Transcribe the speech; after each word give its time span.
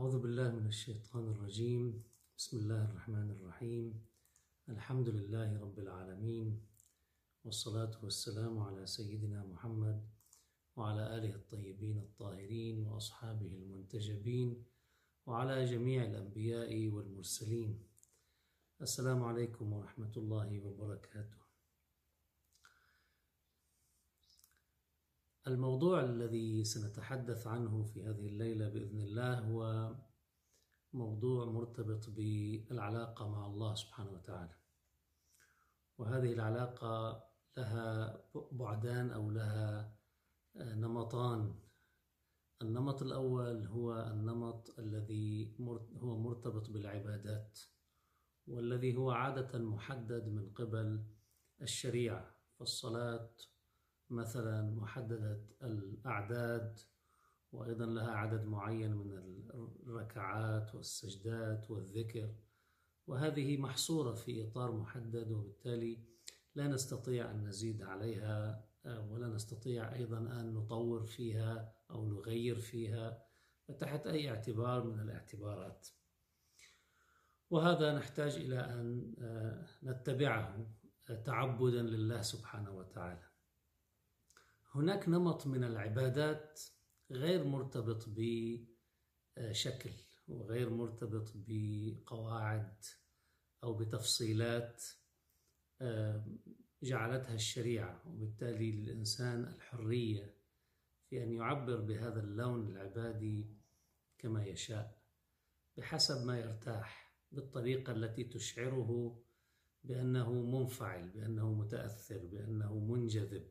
أعوذ 0.00 0.18
بالله 0.18 0.48
من 0.50 0.66
الشيطان 0.66 1.28
الرجيم. 1.28 2.02
بسم 2.36 2.56
الله 2.58 2.84
الرحمن 2.84 3.30
الرحيم. 3.36 4.00
الحمد 4.68 5.08
لله 5.08 5.60
رب 5.60 5.78
العالمين 5.78 6.56
والصلاة 7.44 8.00
والسلام 8.02 8.58
على 8.58 8.86
سيدنا 8.86 9.44
محمد 9.44 10.00
وعلى 10.76 11.04
آله 11.16 11.34
الطيبين 11.34 11.98
الطاهرين 11.98 12.86
وأصحابه 12.88 13.52
المنتجبين 13.60 14.64
وعلى 15.26 15.64
جميع 15.64 16.04
الأنبياء 16.04 16.88
والمرسلين. 16.88 17.84
السلام 18.80 19.20
عليكم 19.24 19.72
ورحمة 19.72 20.14
الله 20.16 20.48
وبركاته. 20.64 21.39
الموضوع 25.46 26.04
الذي 26.04 26.64
سنتحدث 26.64 27.46
عنه 27.46 27.84
في 27.84 28.02
هذه 28.02 28.26
الليلة 28.26 28.68
بإذن 28.68 29.00
الله 29.00 29.38
هو 29.38 29.90
موضوع 30.92 31.44
مرتبط 31.44 32.10
بالعلاقة 32.10 33.28
مع 33.28 33.46
الله 33.46 33.74
سبحانه 33.74 34.10
وتعالى. 34.10 34.54
وهذه 35.98 36.32
العلاقة 36.32 37.24
لها 37.56 38.22
بعدان 38.52 39.10
أو 39.10 39.30
لها 39.30 39.96
نمطان. 40.56 41.54
النمط 42.62 43.02
الأول 43.02 43.66
هو 43.66 44.10
النمط 44.12 44.78
الذي 44.78 45.56
هو 45.96 46.18
مرتبط 46.18 46.70
بالعبادات 46.70 47.60
والذي 48.46 48.96
هو 48.96 49.10
عادة 49.10 49.58
محدد 49.58 50.28
من 50.28 50.50
قبل 50.50 51.04
الشريعة 51.62 52.34
فالصلاة 52.58 53.30
مثلا 54.10 54.62
محددة 54.62 55.40
الأعداد 55.62 56.78
وأيضا 57.52 57.86
لها 57.86 58.10
عدد 58.10 58.44
معين 58.44 58.94
من 58.94 59.12
الركعات 59.86 60.74
والسجدات 60.74 61.70
والذكر. 61.70 62.34
وهذه 63.06 63.56
محصورة 63.56 64.14
في 64.14 64.44
إطار 64.44 64.72
محدد 64.72 65.30
وبالتالي 65.30 66.04
لا 66.54 66.68
نستطيع 66.68 67.30
أن 67.30 67.44
نزيد 67.44 67.82
عليها 67.82 68.64
ولا 68.84 69.28
نستطيع 69.28 69.94
أيضا 69.94 70.18
أن 70.18 70.54
نطور 70.54 71.04
فيها 71.06 71.74
أو 71.90 72.08
نغير 72.08 72.58
فيها 72.58 73.22
تحت 73.78 74.06
أي 74.06 74.30
اعتبار 74.30 74.84
من 74.84 75.00
الاعتبارات. 75.00 75.88
وهذا 77.50 77.98
نحتاج 77.98 78.36
إلى 78.36 78.60
أن 78.60 79.14
نتبعه 79.82 80.66
تعبدا 81.24 81.82
لله 81.82 82.20
سبحانه 82.20 82.70
وتعالى. 82.70 83.29
هناك 84.74 85.08
نمط 85.08 85.46
من 85.46 85.64
العبادات 85.64 86.60
غير 87.10 87.44
مرتبط 87.44 88.08
بشكل 88.08 89.90
وغير 90.28 90.70
مرتبط 90.70 91.32
بقواعد 91.34 92.74
أو 93.64 93.74
بتفصيلات 93.74 94.84
جعلتها 96.82 97.34
الشريعة. 97.34 98.02
وبالتالي 98.08 98.72
للانسان 98.72 99.44
الحرية 99.44 100.34
في 101.08 101.22
أن 101.22 101.32
يعبر 101.32 101.80
بهذا 101.80 102.20
اللون 102.20 102.66
العبادي 102.66 103.56
كما 104.18 104.44
يشاء 104.44 105.02
بحسب 105.76 106.26
ما 106.26 106.38
يرتاح 106.38 107.14
بالطريقة 107.32 107.92
التي 107.92 108.24
تشعره 108.24 109.22
بأنه 109.84 110.32
منفعل 110.32 111.08
بأنه 111.08 111.52
متأثر 111.52 112.18
بأنه 112.26 112.78
منجذب. 112.78 113.48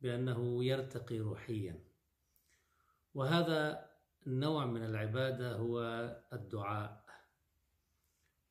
بأنه 0.00 0.64
يرتقي 0.64 1.18
روحيا. 1.18 1.84
وهذا 3.14 3.90
النوع 4.26 4.66
من 4.66 4.84
العبادة 4.84 5.56
هو 5.56 5.80
الدعاء. 6.32 7.06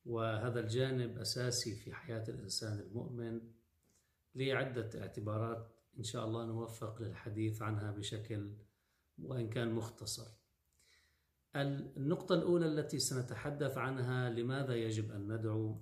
وهذا 0.04 0.60
الجانب 0.60 1.18
أساسي 1.18 1.74
في 1.74 1.94
حياة 1.94 2.24
الإنسان 2.28 2.78
المؤمن 2.78 3.40
لعدة 4.34 5.00
اعتبارات 5.00 5.72
إن 5.98 6.02
شاء 6.02 6.24
الله 6.24 6.46
نوفق 6.46 7.02
للحديث 7.02 7.62
عنها 7.62 7.90
بشكل 7.90 8.52
وإن 9.18 9.50
كان 9.50 9.72
مختصر. 9.72 10.26
النقطة 11.56 12.34
الأولى 12.34 12.66
التي 12.66 12.98
سنتحدث 12.98 13.78
عنها 13.78 14.30
لماذا 14.30 14.74
يجب 14.74 15.12
أن 15.12 15.32
ندعو؟ 15.32 15.80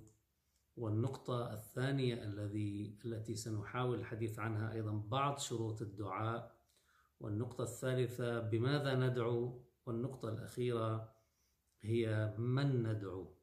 والنقطة 0.77 1.53
الثانية 1.53 2.23
الذي 2.23 2.99
التي 3.05 3.35
سنحاول 3.35 3.99
الحديث 3.99 4.39
عنها 4.39 4.73
أيضا 4.73 4.91
بعض 4.91 5.37
شروط 5.37 5.81
الدعاء 5.81 6.55
والنقطة 7.19 7.63
الثالثة 7.63 8.39
بماذا 8.39 8.95
ندعو 8.95 9.61
والنقطة 9.85 10.29
الأخيرة 10.29 11.15
هي 11.83 12.33
من 12.37 12.83
ندعو. 12.83 13.35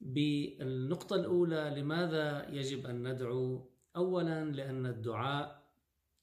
بالنقطة 0.00 1.16
الأولى 1.16 1.74
لماذا 1.76 2.48
يجب 2.50 2.86
أن 2.86 3.12
ندعو؟ 3.12 3.70
أولا 3.96 4.44
لأن 4.44 4.86
الدعاء 4.86 5.70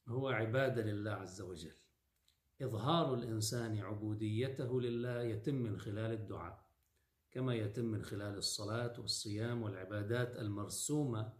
هو 0.07 0.29
عبادة 0.29 0.81
لله 0.81 1.11
عز 1.11 1.41
وجل. 1.41 1.75
إظهار 2.61 3.13
الإنسان 3.13 3.77
عبوديته 3.77 4.81
لله 4.81 5.21
يتم 5.21 5.55
من 5.55 5.79
خلال 5.79 6.11
الدعاء. 6.11 6.62
كما 7.33 7.55
يتم 7.55 7.85
من 7.85 8.03
خلال 8.03 8.37
الصلاة 8.37 8.93
والصيام 8.99 9.61
والعبادات 9.63 10.35
المرسومة 10.35 11.33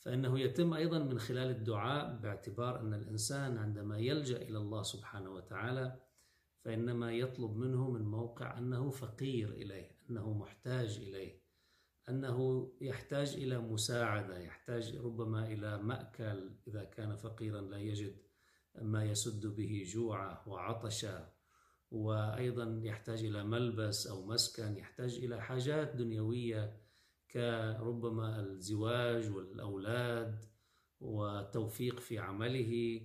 فإنه 0.00 0.40
يتم 0.40 0.74
أيضا 0.74 0.98
من 0.98 1.18
خلال 1.18 1.50
الدعاء 1.50 2.16
باعتبار 2.16 2.80
أن 2.80 2.94
الإنسان 2.94 3.58
عندما 3.58 3.98
يلجأ 3.98 4.36
إلى 4.36 4.58
الله 4.58 4.82
سبحانه 4.82 5.30
وتعالى 5.30 6.00
فإنما 6.64 7.12
يطلب 7.12 7.56
منه 7.56 7.90
من 7.90 8.02
موقع 8.02 8.58
أنه 8.58 8.90
فقير 8.90 9.52
إليه 9.52 9.96
أنه 10.10 10.32
محتاج 10.32 10.96
إليه 10.96 11.42
أنه 12.08 12.70
يحتاج 12.80 13.34
إلى 13.34 13.58
مساعدة 13.58 14.38
يحتاج 14.38 14.96
ربما 14.96 15.46
إلى 15.46 15.78
مأكل 15.78 16.50
إذا 16.68 16.84
كان 16.84 17.16
فقيرا 17.16 17.60
لا 17.60 17.78
يجد 17.78 18.16
ما 18.82 19.04
يسد 19.04 19.46
به 19.46 19.82
جوعه 19.86 20.48
وعطشه. 20.48 21.41
وأيضا 21.92 22.80
يحتاج 22.82 23.24
إلى 23.24 23.44
ملبس 23.44 24.06
أو 24.06 24.26
مسكن 24.26 24.76
يحتاج 24.76 25.14
إلى 25.14 25.42
حاجات 25.42 25.96
دنيوية 25.96 26.80
كربما 27.30 28.40
الزواج 28.40 29.30
والأولاد 29.30 30.44
وتوفيق 31.00 32.00
في 32.00 32.18
عمله 32.18 33.00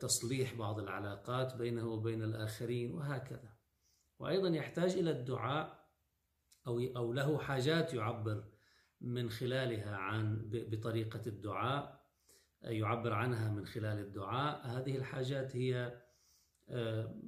تصليح 0.00 0.54
بعض 0.54 0.78
العلاقات 0.78 1.56
بينه 1.56 1.88
وبين 1.88 2.22
الآخرين 2.22 2.94
وهكذا. 2.94 3.54
وأيضا 4.18 4.48
يحتاج 4.48 4.92
إلى 4.96 5.10
الدعاء 5.10 5.88
أو 6.66 6.80
أو 6.96 7.12
له 7.12 7.38
حاجات 7.38 7.94
يعبر 7.94 8.44
من 9.00 9.30
خلالها 9.30 9.96
عن 9.96 10.50
بطريقة 10.50 11.22
الدعاء 11.26 12.00
يعبر 12.62 13.12
عنها 13.12 13.50
من 13.52 13.66
خلال 13.66 13.98
الدعاء. 13.98 14.66
هذه 14.66 14.96
الحاجات 14.96 15.56
هي 15.56 16.02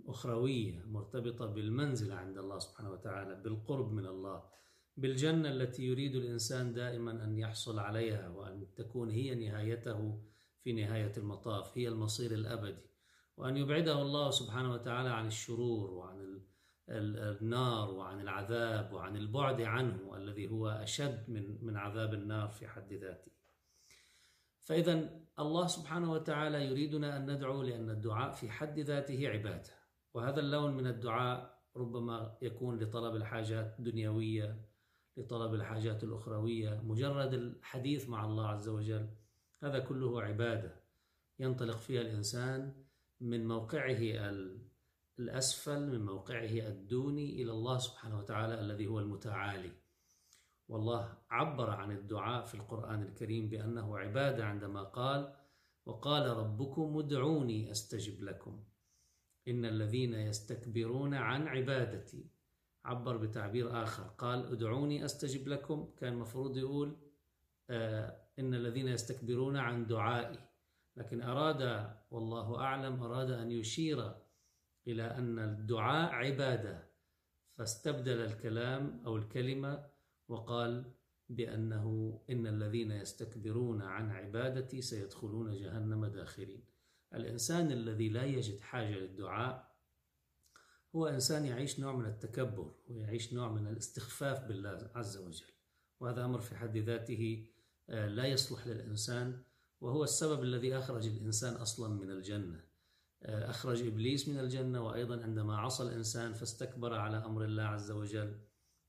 أخروية 0.07 0.85
مرتبطة 0.87 1.47
بالمنزلة 1.47 2.15
عند 2.15 2.39
الله 2.39 2.59
سبحانه 2.59 2.91
وتعالى 2.91 3.35
بالقرب 3.35 3.93
من 3.93 4.07
الله 4.07 4.43
بالجنة 4.97 5.51
التي 5.51 5.83
يريد 5.83 6.17
الإنسان 6.17 6.73
دائما 6.73 7.25
أن 7.25 7.39
يحصل 7.39 7.79
عليها 7.79 8.29
وأن 8.29 8.75
تكون 8.77 9.11
هي 9.11 9.35
نهايته 9.35 10.23
في 10.61 10.73
نهاية 10.73 11.13
المطاف 11.17 11.79
هي 11.79 11.89
المصير 11.89 12.33
الأبدي. 12.33 12.83
وأن 13.37 13.57
يبعده 13.57 14.03
الله 14.03 14.31
سبحانه 14.31 14.73
وتعالى 14.73 15.09
عن 15.09 15.27
الشرور 15.27 15.91
وعن 15.91 16.43
النار 16.89 17.91
وعن 17.91 18.21
العذاب 18.21 18.93
وعن 18.93 19.17
البعد 19.17 19.61
عنه 19.61 20.17
الذي 20.17 20.51
هو 20.51 20.69
أشد 20.69 21.31
من 21.31 21.65
من 21.65 21.77
عذاب 21.77 22.15
النار 22.15 22.49
في 22.49 22.69
حد 22.69 22.93
ذاته. 22.93 23.33
فإذا 24.63 25.23
الله 25.39 25.67
سبحانه 25.67 26.13
وتعالى 26.13 26.67
يريدنا 26.67 27.17
أن 27.17 27.31
ندعو 27.31 27.63
لأن 27.63 27.91
الدعاء 27.91 28.33
في 28.33 28.51
حد 28.51 28.79
ذاته 28.79 29.29
عبادة. 29.29 29.71
وهذا 30.15 30.41
اللون 30.41 30.77
من 30.77 30.87
الدعاء 30.87 31.63
ربما 31.77 32.39
يكون 32.43 32.79
لطلب 32.79 33.17
الحاجات 33.17 33.79
الدنيوية 33.79 34.69
لطلب 35.17 35.55
الحاجات 35.55 36.05
الأخروية 36.05 36.81
مجرد 36.85 37.35
الحديث 37.35 38.09
مع 38.09 38.25
الله 38.25 38.49
عز 38.49 38.69
وجل. 38.69 39.09
هذا 39.63 39.79
كله 39.79 40.23
عبادة 40.23 40.83
ينطلق 41.39 41.77
فيها 41.77 42.01
الإنسان 42.01 42.85
من 43.21 43.49
موقعه 43.49 44.31
الأسفل 45.19 45.91
من 45.91 46.05
موقعه 46.05 46.69
الدوني 46.69 47.43
إلى 47.43 47.53
الله 47.53 47.79
سبحانه 47.79 48.19
وتعالى 48.19 48.61
الذي 48.61 48.87
هو 48.87 48.99
المتعالي. 49.01 49.82
والله 50.73 51.15
عبر 51.31 51.71
عن 51.71 51.91
الدعاء 51.93 52.45
في 52.45 52.55
القرآن 52.55 53.03
الكريم 53.03 53.49
بأنه 53.49 53.99
عبادة 53.99 54.45
عندما 54.45 54.83
قال 54.83 55.35
وقال 55.87 56.37
ربكم 56.37 56.99
ادعوني 56.99 57.71
أستجب 57.71 58.23
لكم. 58.23 58.65
إن 59.49 59.65
الذين 59.65 60.15
يستكبرون 60.15 61.15
عن 61.15 61.49
عبادتي. 61.49 62.27
عبر 62.85 63.17
بتعبير 63.17 63.83
آخر 63.83 64.03
قال 64.03 64.53
ادعوني 64.53 65.05
أستجب 65.05 65.49
لكم. 65.49 65.91
كان 65.97 66.17
مفروض 66.17 66.57
يقول 66.57 66.97
آه 67.71 68.17
إن 68.39 68.55
الذين 68.55 68.89
يستكبرون 68.89 69.57
عن 69.57 69.87
دعائي. 69.87 70.39
لكن 70.97 71.23
أراد 71.23 71.91
والله 72.11 72.61
أعلم 72.61 73.03
أراد 73.03 73.31
أن 73.31 73.51
يشير 73.51 74.13
إلى 74.87 75.03
أن 75.03 75.39
الدعاء 75.39 76.13
عبادة. 76.13 76.89
فاستبدل 77.55 78.21
الكلام 78.21 79.03
أو 79.07 79.17
الكلمة 79.17 79.92
وقال 80.33 80.85
بأنه 81.29 82.19
إن 82.31 82.47
الذين 82.47 82.91
يستكبرون 82.91 83.83
عن 83.83 84.11
عبادتي 84.11 84.83
سيدخلون 84.83 85.57
جهنم 85.57 86.07
داخرين. 86.07 86.65
الإنسان 87.15 87.73
الذي 87.73 88.09
لا 88.09 88.25
يجد 88.25 88.61
حاجة 88.61 88.95
للدعاء 88.95 89.73
هو 90.97 91.07
إنسان 91.07 91.45
يعيش 91.45 91.81
نوع 91.81 91.97
من 91.97 92.07
التكبر 92.07 92.75
ويعيش 92.89 93.35
نوع 93.35 93.53
من 93.53 93.67
الاستخفاف 93.67 94.45
بالله 94.45 94.91
عز 94.95 95.17
وجل. 95.17 95.53
وهذا 96.01 96.25
أمر 96.25 96.41
في 96.41 96.57
حد 96.57 96.77
ذاته 96.77 97.47
آه، 97.91 98.09
لا 98.09 98.27
يصلح 98.27 98.67
للإنسان 98.67 99.43
وهو 99.81 100.05
السبب 100.05 100.43
الذي 100.43 100.79
أخرج 100.79 101.07
الإنسان 101.07 101.55
أصلا 101.55 101.95
من 101.95 102.11
الجنة. 102.11 102.65
آه، 103.23 103.51
أخرج 103.51 103.87
إبليس 103.87 104.29
من 104.29 104.39
الجنة 104.39 104.87
وأيضا 104.87 105.23
عندما 105.23 105.57
عصى 105.57 105.83
الإنسان 105.83 106.33
فاستكبر 106.33 106.95
على 106.95 107.17
أمر 107.17 107.45
الله 107.45 107.63
عز 107.63 107.91
وجل 107.91 108.39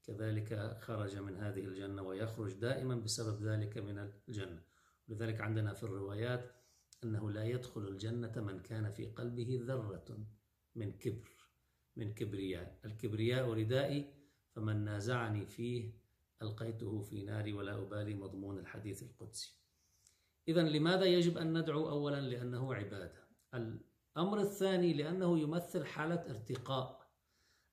كذلك 0.03 0.77
خرج 0.81 1.17
من 1.17 1.37
هذه 1.37 1.65
الجنة 1.65 2.01
ويخرج 2.01 2.53
دائما 2.53 2.95
بسبب 2.95 3.43
ذلك 3.43 3.77
من 3.77 4.09
الجنة. 4.27 4.61
لذلك 5.07 5.41
عندنا 5.41 5.73
في 5.73 5.83
الروايات 5.83 6.51
أنه 7.03 7.31
لا 7.31 7.43
يدخل 7.43 7.87
الجنة 7.87 8.41
من 8.41 8.59
كان 8.59 8.91
في 8.91 9.05
قلبه 9.05 9.59
ذرة 9.61 10.27
من 10.75 10.91
كبر 10.91 11.29
من 11.95 12.13
كبرياء. 12.13 12.79
الكبرياء 12.85 13.49
ردائي 13.49 14.13
فمن 14.51 14.83
نازعني 14.83 15.45
فيه 15.45 15.93
ألقيته 16.41 17.01
في 17.01 17.23
ناري 17.23 17.53
ولا 17.53 17.81
أبالي 17.81 18.13
مضمون 18.13 18.59
الحديث 18.59 19.03
القدسي. 19.03 19.59
إذا 20.47 20.61
لماذا 20.61 21.05
يجب 21.05 21.37
أن 21.37 21.57
ندعو 21.57 21.89
أولا؟ 21.89 22.21
لأنه 22.21 22.73
عبادة. 22.73 23.27
الأمر 23.53 24.41
الثاني 24.41 24.93
لأنه 24.93 25.39
يمثل 25.39 25.85
حالة 25.85 26.29
ارتقاء. 26.29 27.03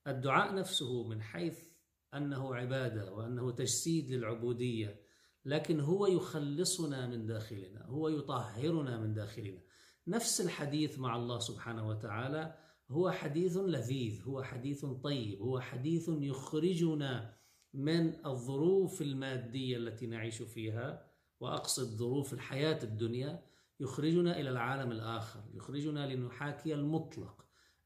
الدعاء 0.06 0.54
نفسه 0.54 1.08
من 1.08 1.22
حيث 1.22 1.69
أنه 2.14 2.54
عبادة 2.54 3.12
وأنه 3.12 3.50
تجسيد 3.50 4.10
للعبودية 4.10 5.00
لكن 5.44 5.80
هو 5.80 6.06
يخلصنا 6.06 7.06
من 7.06 7.26
داخلنا 7.26 7.86
هو 7.86 8.08
يطهرنا 8.08 8.98
من 8.98 9.14
داخلنا. 9.14 9.60
نفس 10.06 10.40
الحديث 10.40 10.98
مع 10.98 11.16
الله 11.16 11.38
سبحانه 11.38 11.88
وتعالى 11.88 12.54
هو 12.90 13.10
حديث 13.10 13.56
لذيذ 13.56 14.22
هو 14.22 14.42
حديث 14.42 14.84
طيب 14.84 15.42
هو 15.42 15.60
حديث 15.60 16.08
يخرجنا 16.08 17.34
من 17.74 18.26
الظروف 18.26 19.02
المادية 19.02 19.76
التي 19.76 20.06
نعيش 20.06 20.42
فيها 20.42 21.06
وأقصد 21.40 21.96
ظروف 21.96 22.32
الحياة 22.32 22.78
الدنيا 22.82 23.42
يخرجنا 23.80 24.40
إلى 24.40 24.50
العالم 24.50 24.92
الآخر 24.92 25.40
يخرجنا 25.54 26.14
لنحاكي 26.14 26.74
المطلق 26.74 27.44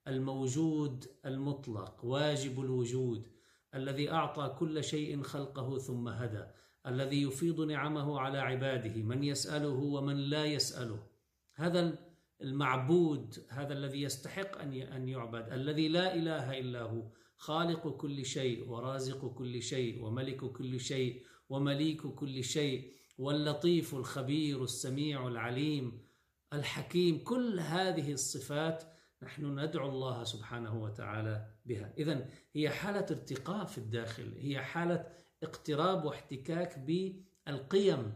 الموجود 0.09 1.07
المطلق 1.25 2.05
واجب 2.05 2.61
الوجود. 2.61 3.34
الذي 3.75 4.11
أعطى 4.11 4.57
كل 4.59 4.85
شيء 4.85 5.23
خلقه 5.23 5.79
ثم 5.79 6.09
هدى 6.09 6.45
الذي 6.87 7.23
يفيض 7.23 7.61
نعمه 7.61 8.21
على 8.21 8.39
عباده 8.39 9.03
من 9.03 9.25
يسأله 9.25 9.69
ومن 9.69 10.17
لا 10.17 10.45
يسأله. 10.45 11.07
هذا 11.55 11.99
المعبود 12.43 13.47
هذا 13.49 13.73
الذي 13.73 14.03
يستحق 14.03 14.59
أن 14.61 15.09
يعبد 15.09 15.53
الذي 15.53 15.89
لا 15.89 16.15
إله 16.15 16.59
إلا 16.59 16.83
هو 16.83 17.03
خالق 17.37 17.89
كل 17.89 18.25
شيء 18.25 18.69
ورازق 18.69 19.27
كل 19.35 19.63
شيء 19.63 20.05
وملك 20.05 20.45
كل 20.45 20.81
شيء 20.81 21.23
ومليك 21.49 22.07
كل 22.07 22.45
شيء 22.45 22.93
واللطيف 23.19 23.95
الخبير 23.95 24.65
السميع 24.65 25.29
العليم 25.29 26.05
الحكيم. 26.53 27.19
كل 27.19 27.61
هذه 27.61 28.13
الصفات 28.13 28.85
نحن 29.25 29.59
ندعو 29.61 29.89
الله 29.89 30.25
سبحانه 30.25 30.83
وتعالى 30.83 31.47
بها. 31.67 31.93
إذا 31.99 32.29
هي 32.53 32.71
حالة 32.71 33.07
ارتقاء 33.11 33.65
في 33.65 33.79
الداخل 33.79 34.35
هي 34.39 34.63
حالة 34.63 35.07
اقتراب 35.43 36.05
واحتكاك 36.05 36.79
بالقيم 36.79 38.13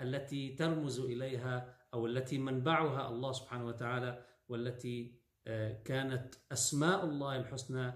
التي 0.00 0.54
ترمز 0.54 1.00
إليها 1.00 1.76
أو 1.94 2.06
التي 2.06 2.38
منبعها 2.38 3.08
الله 3.08 3.32
سبحانه 3.32 3.66
وتعالى 3.66 4.24
والتي 4.48 5.20
آه، 5.46 5.82
كانت 5.84 6.34
أسماء 6.52 7.04
الله 7.04 7.36
الحسنى 7.36 7.92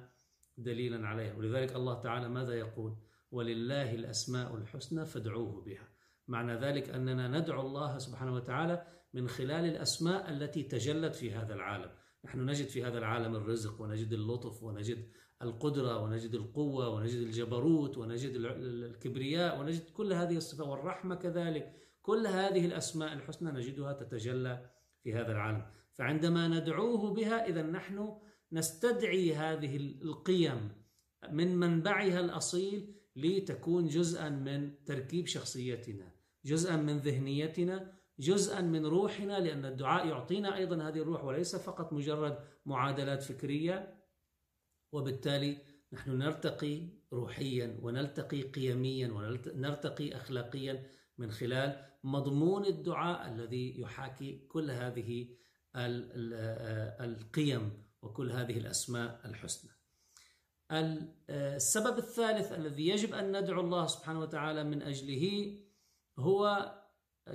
دليلا 0.57 1.09
عليها. 1.09 1.35
ولذلك 1.35 1.77
الله 1.77 2.01
تعالى 2.01 2.29
ماذا 2.29 2.55
يقول؟ 2.55 2.97
ولله 3.31 3.95
الأسماء 3.95 4.57
الحسنى 4.57 5.07
فادعوه 5.07 5.65
بها. 5.65 5.89
معنى 6.29 6.55
ذلك 6.55 6.91
أننا 6.91 7.29
ندعو 7.29 7.61
الله 7.61 7.99
سبحانه 7.99 8.35
وتعالى 8.35 8.87
من 9.15 9.29
خلال 9.29 9.65
الأسماء 9.65 10.31
التي 10.31 10.63
تجلت 10.63 11.15
في 11.15 11.35
هذا 11.35 11.55
العالم. 11.55 11.91
نحن 12.25 12.47
نجد 12.51 12.67
في 12.67 12.85
هذا 12.85 12.99
العالم 12.99 13.37
الرزق 13.37 13.81
ونجد 13.81 14.13
اللطف 14.13 14.63
ونجد 14.63 15.09
القدرة 15.43 16.03
ونجد 16.03 16.35
القوة 16.35 16.89
ونجد 16.89 17.19
الجبروت 17.19 17.99
ونجد 17.99 18.33
الكبرياء 18.35 19.61
ونجد 19.61 19.91
كل 19.91 20.13
هذه 20.13 20.37
الصفات 20.37 20.67
والرحمة 20.67 21.15
كذلك. 21.15 21.73
كل 22.03 22.27
هذه 22.27 22.67
الأسماء 22.67 23.13
الحسنى 23.13 23.51
نجدها 23.51 23.93
تتجلى 23.93 24.71
في 25.03 25.15
هذا 25.15 25.33
العالم. 25.33 25.67
فعندما 25.93 26.49
ندعوه 26.49 27.15
بها 27.15 27.49
إذا 27.49 27.63
نحن 27.63 28.19
نستدعي 28.53 29.35
هذه 29.35 29.77
القيم 29.77 30.73
من 31.31 31.57
منبعها 31.57 32.21
الأصيل 32.21 32.95
لتكون 33.17 33.87
جزءا 33.87 34.29
من 34.29 34.85
تركيب 34.85 35.27
شخصيتنا 35.27 36.13
جزءا 36.45 36.77
من 36.77 36.99
ذهنيتنا 36.99 37.93
جزءا 38.19 38.61
من 38.61 38.87
روحنا 38.87 39.41
لأن 39.41 39.65
الدعاء 39.65 40.07
يعطينا 40.07 40.57
أيضا 40.57 40.89
هذه 40.89 40.99
الروح 40.99 41.25
وليس 41.25 41.57
فقط 41.57 41.93
مجرد 41.93 42.39
معادلات 42.67 43.23
فكرية. 43.23 44.05
وبالتالي 44.93 45.59
نحن 45.93 46.19
نرتقي 46.19 46.89
روحيا 47.13 47.79
ونلتقي 47.83 48.43
قيميا 48.43 49.09
ونرتقي 49.09 50.17
أخلاقيا 50.17 50.87
من 51.19 51.31
خلال 51.31 51.87
مضمون 52.05 52.67
الدعاء 52.67 53.33
الذي 53.33 53.81
يحاكي 53.81 54.47
كل 54.49 54.71
هذه 54.71 55.29
القيم 57.01 57.83
وكل 58.03 58.31
هذه 58.31 58.59
الأسماء 58.59 59.21
الحسنى. 59.25 59.71
السبب 61.31 61.99
الثالث 61.99 62.53
الذي 62.53 62.89
يجب 62.89 63.15
أن 63.15 63.41
ندعو 63.41 63.61
الله 63.61 63.87
سبحانه 63.87 64.21
وتعالى 64.21 64.65
من 64.65 64.83
أجله 64.83 65.57
هو 66.19 66.73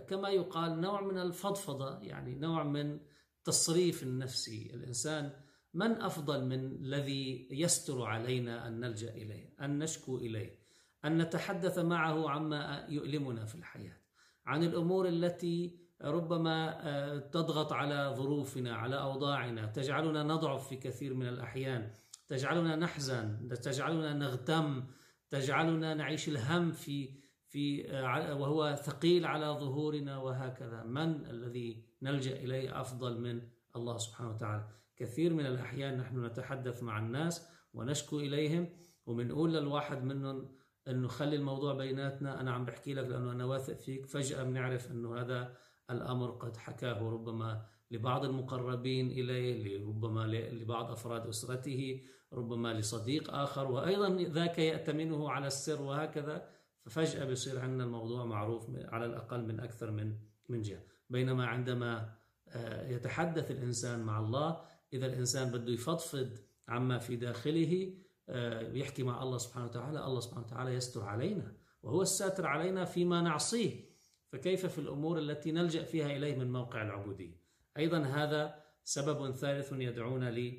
كما 0.07 0.29
يقال 0.29 0.81
نوع 0.81 1.01
من 1.01 1.17
الفضفضة 1.17 1.99
يعني 2.01 2.35
نوع 2.35 2.63
من 2.63 2.99
تصريف 3.43 4.03
النفسي. 4.03 4.71
الإنسان 4.73 5.31
من 5.73 5.91
أفضل 5.91 6.45
من 6.45 6.71
الذي 6.75 7.47
يستر 7.51 8.03
علينا 8.03 8.67
أن 8.67 8.79
نلجأ 8.79 9.09
إليه 9.09 9.53
أن 9.61 9.79
نشكو 9.79 10.17
إليه 10.17 10.59
أن 11.05 11.17
نتحدث 11.17 11.79
معه 11.79 12.29
عما 12.29 12.85
يؤلمنا 12.89 13.45
في 13.45 13.55
الحياة. 13.55 13.97
عن 14.45 14.63
الأمور 14.63 15.07
التي 15.07 15.79
ربما 16.01 16.87
آه، 16.87 17.17
تضغط 17.19 17.73
على 17.73 18.13
ظروفنا 18.17 18.75
على 18.75 19.01
أوضاعنا 19.01 19.65
تجعلنا 19.65 20.23
نضعف 20.23 20.67
في 20.67 20.75
كثير 20.75 21.13
من 21.13 21.27
الأحيان 21.27 21.91
تجعلنا 22.27 22.75
نحزن 22.75 23.49
تجعلنا 23.61 24.13
نغتم 24.13 24.83
تجعلنا 25.29 25.93
نعيش 25.93 26.29
الهم 26.29 26.71
في 26.71 27.19
في 27.49 27.91
آه، 27.91 28.35
وهو 28.35 28.75
ثقيل 28.75 29.25
على 29.25 29.45
ظهورنا 29.45 30.17
وهكذا. 30.17 30.83
من 30.83 31.25
الذي 31.25 31.83
نلجأ 32.01 32.35
إليه 32.35 32.81
أفضل 32.81 33.21
من 33.21 33.41
الله 33.75 33.97
سبحانه 33.97 34.29
وتعالى؟ 34.29 34.67
كثير 34.97 35.33
من 35.33 35.45
الأحيان 35.45 35.97
نحن 35.97 36.25
نتحدث 36.25 36.83
مع 36.83 36.99
الناس 36.99 37.47
ونشكو 37.73 38.19
إليهم 38.19 38.69
وبنقول 39.05 39.53
للواحد 39.53 40.03
منهم 40.03 40.49
انه 40.87 41.07
خلي 41.07 41.35
الموضوع 41.35 41.73
بيناتنا. 41.73 42.41
أنا 42.41 42.51
عم 42.51 42.65
بحكي 42.65 42.93
لك 42.93 43.07
لأنه 43.07 43.31
أنا 43.31 43.45
واثق 43.45 43.79
فيك. 43.79 44.05
فجأة 44.05 44.43
بنعرف 44.43 44.91
أنه 44.91 45.21
هذا 45.21 45.55
الأمر 45.89 46.31
قد 46.31 46.57
حكاه 46.57 47.09
ربما 47.09 47.65
لبعض 47.91 48.25
المقربين 48.25 49.11
إليه 49.11 49.85
ربما 49.87 50.27
لبعض 50.27 50.91
أفراد 50.91 51.27
أسرته 51.27 52.01
ربما 52.33 52.73
لصديق 52.73 53.33
آخر. 53.33 53.71
وأيضا 53.71 54.09
ذاك 54.09 54.59
يأتمنه 54.59 55.29
على 55.31 55.47
السر 55.47 55.81
وهكذا. 55.81 56.58
ففجأة 56.89 57.25
بيصير 57.25 57.59
عندنا 57.59 57.83
الموضوع 57.83 58.25
معروف 58.25 58.69
على 58.75 59.05
الأقل 59.05 59.45
من 59.45 59.59
أكثر 59.59 59.91
من 59.91 60.15
من 60.49 60.61
جهة. 60.61 60.83
بينما 61.09 61.45
عندما 61.45 62.15
آه، 62.47 62.87
يتحدث 62.87 63.51
الإنسان 63.51 63.99
مع 63.99 64.19
الله 64.19 64.61
إذا 64.93 65.05
الإنسان 65.05 65.51
بده 65.51 65.71
يفضفض 65.71 66.29
عما 66.67 66.97
في 66.97 67.15
داخله 67.15 67.93
آه، 68.29 68.61
يحكي 68.61 69.03
مع 69.03 69.23
الله 69.23 69.37
سبحانه 69.37 69.65
وتعالى 69.65 70.05
الله 70.05 70.19
سبحانه 70.19 70.45
وتعالى 70.45 70.73
يستر 70.73 71.03
علينا 71.03 71.53
وهو 71.83 72.01
الساتر 72.01 72.47
علينا 72.47 72.85
فيما 72.85 73.21
نعصيه. 73.21 73.89
فكيف 74.27 74.65
في 74.65 74.79
الأمور 74.79 75.19
التي 75.19 75.51
نلجأ 75.51 75.83
فيها 75.83 76.05
إليه 76.05 76.35
من 76.35 76.51
موقع 76.51 76.81
العبودية؟ 76.81 77.41
أيضا 77.77 77.97
هذا 77.99 78.63
سبب 78.83 79.31
ثالث 79.31 79.71
يدعونا 79.71 80.55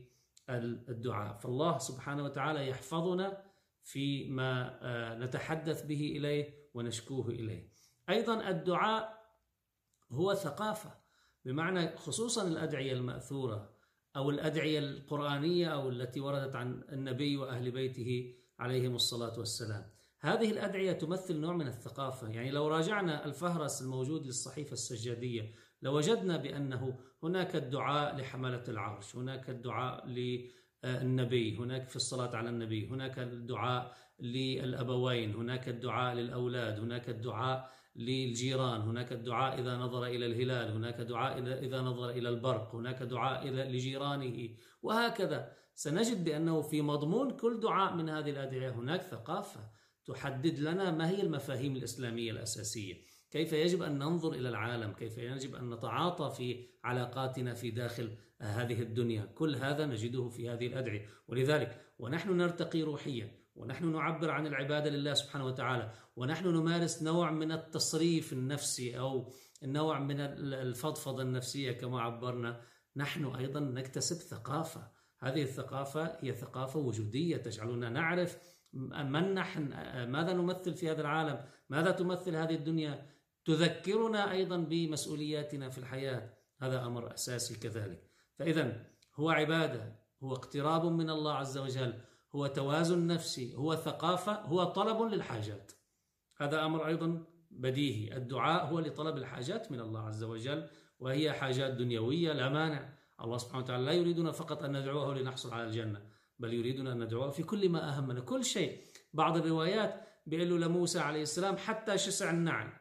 للدعاء. 0.49 1.39
فالله 1.39 1.79
سبحانه 1.79 2.25
وتعالى 2.25 2.69
يحفظنا 2.69 3.50
فيما 3.83 4.79
آه، 4.83 5.19
نتحدث 5.19 5.87
به 5.87 6.13
إليه 6.17 6.71
ونشكوه 6.75 7.29
إليه. 7.29 7.71
أيضا 8.09 8.49
الدعاء 8.49 9.21
هو 10.11 10.35
ثقافة 10.35 10.95
بمعنى 11.45 11.97
خصوصا 11.97 12.49
الأدعية 12.49 12.93
المأثورة 12.93 13.71
أو 14.17 14.31
الأدعية 14.31 14.79
القرآنية 14.79 15.67
أو 15.67 15.89
التي 15.89 16.21
وردت 16.21 16.57
عن 16.57 16.83
النبي 16.93 17.37
وأهل 17.37 17.71
بيته 17.71 18.35
عليهم 18.59 18.95
الصلاة 18.95 19.39
والسلام 19.39 19.91
هذه 20.21 20.51
الأدعية 20.51 20.93
تمثل 20.93 21.37
نوع 21.37 21.53
من 21.53 21.67
الثقافة 21.67 22.29
يعني 22.29 22.51
لو 22.51 22.69
راجعنا 22.69 23.25
الفهرس 23.25 23.83
الموجود 23.83 24.27
للصحيفة 24.27 24.73
السجادية 24.73 25.55
لوجدنا 25.83 26.37
بأنه 26.37 26.99
هناك 27.23 27.57
الدعاء 27.57 28.17
لحملة 28.17 28.65
العرش 28.69 29.17
هناك 29.17 29.51
الدعاء 29.51 30.07
للنبي 30.85 31.57
هناك 31.57 31.89
في 31.89 31.97
الصلاة 31.97 32.37
على 32.37 32.49
النبي 32.49 32.89
هناك 32.89 33.19
الدعاء 33.19 33.97
للأبوين 34.21 35.35
هناك 35.35 35.69
الدعاء 35.69 36.15
للأولاد 36.15 36.81
هناك 36.81 37.09
الدعاء 37.09 37.71
للجيران 37.97 38.81
هناك 38.81 39.13
الدعاء 39.13 39.61
إذا 39.61 39.77
نظر 39.77 40.07
إلى 40.07 40.27
الهلال 40.27 40.73
هناك 40.73 41.01
دعاء 41.01 41.39
إذا 41.39 41.81
نظر 41.81 42.11
إلى 42.11 42.29
البرق 42.29 42.75
هناك 42.75 43.03
دعاء 43.03 43.47
لجيرانه. 43.49 44.49
وهكذا. 44.83 45.53
سنجد 45.75 46.25
بأنه 46.25 46.63
في 46.63 46.83
مضمون 46.83 47.31
كل 47.31 47.61
دعاء 47.61 47.95
من 47.95 48.09
هذه 48.09 48.31
الأدعية 48.31 48.71
هناك 48.71 49.03
ثقافة 49.03 49.71
تحدد 50.07 50.59
لنا 50.59 50.91
ما 50.91 51.09
هي 51.11 51.23
المفاهيم 51.23 51.77
الإسلامية 51.77 52.31
الأساسية. 52.31 52.95
كيف 53.31 53.53
يجب 53.53 53.83
أن 53.83 53.99
ننظر 53.99 54.33
إلى 54.33 54.49
العالم؟ 54.49 54.93
كيف 54.93 55.19
يجب 55.19 55.55
أن 55.55 55.71
نتعاطى 55.71 56.31
في 56.37 56.67
علاقاتنا 56.85 57.55
في 57.55 57.71
داخل 57.71 58.17
هذه 58.41 58.83
الدنيا؟ 58.83 59.25
كل 59.25 59.57
هذا 59.57 59.87
نجده 59.87 60.29
في 60.29 60.49
هذه 60.49 60.67
الأدعية. 60.67 61.07
ولذلك 61.29 61.81
ونحن 61.99 62.37
نرتقي 62.37 62.83
روحيا 62.83 63.41
ونحن 63.55 63.93
نعبر 63.93 64.31
عن 64.31 64.47
العبادة 64.47 64.91
لله 64.91 65.15
سبحانه 65.15 65.47
وتعالى 65.47 65.93
ونحن 66.17 66.49
نمارس 66.49 67.03
نوع 67.03 67.31
من 67.31 67.53
التصريف 67.53 68.33
النفسي 68.33 68.99
أو 68.99 69.33
نوع 69.63 69.99
من 69.99 70.21
الفضفضة 70.21 71.23
النفسية 71.23 71.73
كما 71.73 72.01
عبرنا. 72.01 72.61
نحن 72.97 73.25
أيضا 73.25 73.61
نكتسب 73.61 74.17
ثقافة. 74.17 74.91
هذه 75.19 75.43
الثقافة 75.43 76.19
هي 76.21 76.33
ثقافة 76.33 76.81
وجودية. 76.81 77.37
تجعلنا 77.37 77.89
نعرف 77.89 78.39
من 78.73 79.35
نحن 79.35 79.63
ماذا 80.11 80.33
نمثل 80.33 80.75
في 80.75 80.91
هذا 80.91 81.01
العالم؟ 81.01 81.45
ماذا 81.69 81.91
تمثل 81.91 82.37
هذه 82.37 82.55
الدنيا؟ 82.55 83.07
تذكرنا 83.45 84.33
أيضا 84.33 84.57
بمسؤولياتنا 84.57 85.71
في 85.71 85.79
الحياة. 85.79 86.35
هذا 86.59 86.87
أمر 86.87 87.15
أساسي 87.15 87.59
كذلك. 87.59 88.11
فإذا 88.39 88.87
هو 89.17 89.31
عبادة 89.31 90.01
هو 90.23 90.33
اقتراب 90.33 90.85
من 90.85 91.11
الله 91.11 91.33
عز 91.33 91.59
وجل 91.59 91.95
هو 92.35 92.47
توازن 92.47 93.07
نفسي 93.07 93.55
هو 93.55 93.77
ثقافة 93.77 94.33
هو 94.33 94.65
طلب 94.65 95.03
للحاجات. 95.03 95.73
هذا 96.37 96.65
أمر 96.65 96.87
أيضا 96.87 97.25
بديهي. 97.51 98.17
الدعاء 98.17 98.67
هو 98.67 98.81
لطلب 98.81 99.17
الحاجات 99.17 99.73
من 99.73 99.81
الله 99.81 100.01
عز 100.01 100.25
وجل 100.25 100.69
وهي 100.99 101.33
حاجات 101.33 101.73
دنيوية 101.73 102.33
لا 102.33 102.49
مانع. 102.49 102.95
الله 103.21 103.39
سبحانه 103.39 103.65
وتعالى 103.65 103.85
لا 103.85 103.93
يريدنا 103.93 104.33
فقط 104.33 104.63
أن 104.63 104.81
ندعوه 104.81 105.15
لنحصل 105.15 105.55
على 105.55 105.65
الجنة 105.65 106.03
بل 106.39 106.55
يريدنا 106.55 106.93
أن 106.93 107.05
ندعوه 107.05 107.31
في 107.31 107.43
كل 107.43 107.69
ما 107.69 107.89
أهمنا. 107.89 108.21
كل 108.21 108.45
شيء. 108.45 108.85
بعض 109.13 109.37
الروايات 109.37 110.09
بيقول 110.27 110.51
له 110.51 110.59
لموسى 110.67 110.99
عليه 110.99 111.23
السلام 111.23 111.57
حتى 111.57 111.99
شسع 111.99 112.31
النعل. 112.31 112.73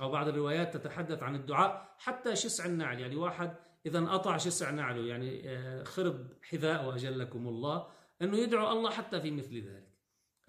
أو 0.00 0.10
بعض 0.10 0.28
الروايات 0.28 0.76
تتحدث 0.76 1.22
عن 1.22 1.34
الدعاء 1.34 1.94
حتى 1.98 2.36
شسع 2.36 2.66
النعل. 2.66 3.00
يعني 3.00 3.16
واحد 3.16 3.56
إذا 3.86 3.98
انقطع 3.98 4.36
شسع 4.36 4.70
نعله 4.70 5.06
يعني 5.06 5.50
آه، 5.50 5.84
خرب 5.84 6.32
حذاء 6.42 6.86
وأجلكم 6.86 7.48
الله 7.48 7.88
أنه 8.22 8.36
يدعو 8.36 8.72
الله 8.72 8.90
حتى 8.90 9.20
في 9.20 9.30
مثل 9.30 9.56
ذلك 9.56 9.96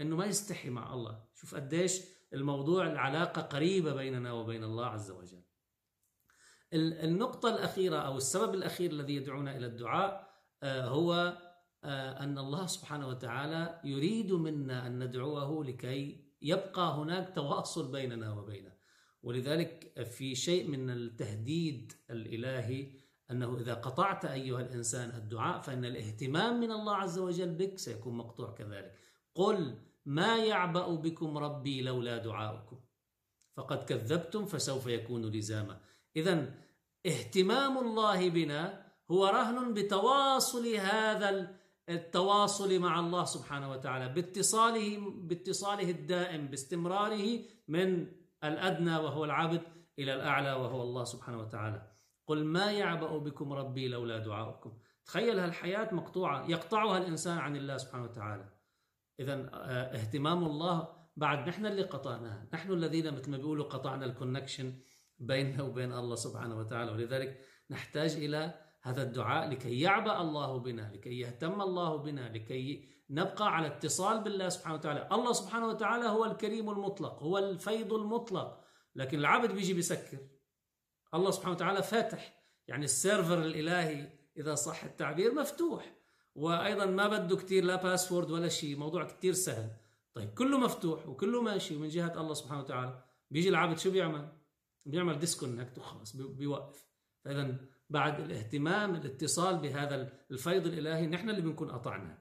أنه 0.01 0.15
ما 0.15 0.25
يستحي 0.25 0.69
مع 0.69 0.93
الله. 0.93 1.23
شوف 1.33 1.55
قديش 1.55 2.01
الموضوع 2.33 2.87
العلاقة 2.87 3.41
قريبة 3.41 3.93
بيننا 3.93 4.31
وبين 4.31 4.63
الله 4.63 4.85
عز 4.85 5.11
وجل. 5.11 5.41
النقطة 6.73 7.49
الأخيرة 7.49 7.97
أو 7.97 8.17
السبب 8.17 8.55
الأخير 8.55 8.91
الذي 8.91 9.15
يدعونا 9.15 9.57
إلى 9.57 9.65
الدعاء 9.65 10.27
آه، 10.63 10.85
هو 10.85 11.37
آه، 11.83 12.23
أن 12.23 12.37
الله 12.37 12.65
سبحانه 12.65 13.07
وتعالى 13.07 13.81
يريد 13.83 14.33
منا 14.33 14.87
أن 14.87 15.03
ندعوه 15.03 15.65
لكي 15.65 16.27
يبقى 16.41 16.95
هناك 16.95 17.35
تواصل 17.35 17.91
بيننا 17.91 18.33
وبينه. 18.33 18.76
ولذلك 19.23 20.03
في 20.03 20.35
شيء 20.35 20.67
من 20.67 20.89
التهديد 20.89 21.93
الإلهي 22.09 22.91
أنه 23.31 23.57
إذا 23.57 23.73
قطعت 23.73 24.25
أيها 24.25 24.61
الإنسان 24.61 25.09
الدعاء 25.09 25.61
فإن 25.61 25.85
الاهتمام 25.85 26.59
من 26.59 26.71
الله 26.71 26.95
عز 26.95 27.19
وجل 27.19 27.49
بك 27.49 27.77
سيكون 27.77 28.17
مقطوع 28.17 28.51
كذلك. 28.51 28.93
قل 29.35 29.75
ما 30.05 30.37
يعبأ 30.37 30.95
بكم 30.95 31.37
ربي 31.37 31.81
لولا 31.81 32.17
دعاؤكم. 32.17 32.79
فقد 33.57 33.83
كذبتم 33.83 34.45
فسوف 34.45 34.87
يكون 34.87 35.25
لزاما. 35.25 35.79
إذا 36.15 36.53
اهتمام 37.05 37.77
الله 37.77 38.29
بنا 38.29 38.87
هو 39.11 39.27
رهن 39.27 39.73
بتواصل 39.73 40.67
هذا 40.75 41.57
التواصل 41.89 42.79
مع 42.79 42.99
الله 42.99 43.25
سبحانه 43.25 43.71
وتعالى 43.71 44.09
باتصاله 44.09 44.99
باتصاله 44.99 45.89
الدائم 45.89 46.47
باستمراره 46.47 47.39
من 47.67 48.07
الأدنى 48.43 48.95
وهو 48.97 49.25
العبد 49.25 49.61
إلى 49.99 50.13
الأعلى 50.13 50.53
وهو 50.53 50.81
الله 50.81 51.03
سبحانه 51.03 51.39
وتعالى. 51.39 51.91
قل 52.27 52.45
ما 52.45 52.71
يعبأ 52.71 53.17
بكم 53.17 53.53
ربي 53.53 53.87
لولا 53.87 54.17
دعاؤكم. 54.17 54.77
تخيل 55.05 55.39
هالحياة 55.39 55.93
مقطوعة 55.93 56.49
يقطعها 56.49 56.97
الإنسان 56.97 57.37
عن 57.37 57.55
الله 57.55 57.77
سبحانه 57.77 58.03
وتعالى. 58.03 58.49
إذا 59.19 59.49
آه، 59.53 59.95
اهتمام 59.95 60.43
الله 60.43 60.87
بعد 61.15 61.47
نحن 61.47 61.65
اللي 61.65 61.83
قطعناها. 61.83 62.47
نحن 62.53 62.71
الذين 62.71 63.13
مثل 63.13 63.31
ما 63.31 63.37
بيقولوا 63.37 63.65
قطعنا 63.65 64.05
الكونكشن 64.05 64.73
بيننا 65.19 65.63
وبين 65.63 65.93
الله 65.93 66.15
سبحانه 66.15 66.59
وتعالى. 66.59 66.91
ولذلك 66.91 67.41
نحتاج 67.69 68.11
إلى 68.15 68.66
هذا 68.81 69.03
الدعاء 69.03 69.49
لكي 69.49 69.79
يعبأ 69.79 70.21
الله 70.21 70.57
بنا 70.57 70.91
لكي 70.93 71.19
يهتم 71.19 71.61
الله 71.61 71.95
بنا 71.95 72.29
لكي 72.33 72.89
نبقى 73.09 73.55
على 73.55 73.67
اتصال 73.67 74.21
بالله 74.21 74.49
سبحانه 74.49 74.75
وتعالى. 74.75 75.09
الله 75.11 75.33
سبحانه 75.33 75.67
وتعالى 75.67 76.05
هو 76.05 76.25
الكريم 76.25 76.69
المطلق 76.69 77.23
هو 77.23 77.37
الفيض 77.37 77.93
المطلق 77.93 78.63
لكن 78.95 79.19
العبد 79.19 79.51
بيجي 79.51 79.73
بيسكر. 79.73 80.17
الله 81.13 81.31
سبحانه 81.31 81.55
وتعالى 81.55 81.83
فاتح 81.83 82.43
يعني 82.67 82.85
ال 82.85 82.93
server 82.93 83.37
الإلهي 83.37 84.09
إذا 84.37 84.55
صح 84.55 84.83
التعبير 84.83 85.33
مفتوح. 85.33 85.97
وأيضا 86.35 86.85
ما 86.85 87.07
بده 87.07 87.35
كتير 87.35 87.63
لا 87.63 87.75
password 87.75 88.31
ولا 88.31 88.47
شيء 88.47 88.77
موضوع 88.77 89.03
كتير 89.03 89.33
سهل. 89.33 89.69
طيب 90.13 90.33
كله 90.33 90.57
مفتوح 90.57 91.07
وكله 91.07 91.41
ماشي 91.41 91.77
من 91.77 91.89
جهة 91.89 92.21
الله 92.21 92.33
سبحانه 92.33 92.61
وتعالى. 92.61 93.03
بيجي 93.31 93.49
العبد 93.49 93.77
شو 93.77 93.91
بيعمل؟ 93.91 94.37
بيعمل 94.85 95.19
disconnect 95.19 95.77
وخلاص 95.77 96.15
بيوقف. 96.15 96.87
فإذا 97.25 97.55
بعد 97.89 98.19
الاهتمام 98.19 98.95
الاتصال 98.95 99.57
بهذا 99.57 100.09
الفيض 100.31 100.67
الإلهي 100.67 101.07
نحن 101.07 101.29
اللي 101.29 101.41
بنكون 101.41 101.71
قطعناه 101.71 102.17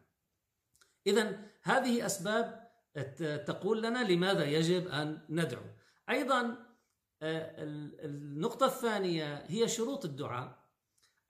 إذا 1.07 1.41
هذه 1.63 2.07
أسباب 2.07 2.67
تقول 3.47 3.83
لنا 3.83 4.13
لماذا 4.13 4.45
يجب 4.45 4.89
أن 4.89 5.27
ندعو. 5.29 5.63
أيضا 6.11 6.67
آه، 7.23 7.55
النقطة 8.05 8.67
الثانية 8.67 9.45
هي 9.47 9.69
شروط 9.69 10.05
الدعاء. 10.05 10.67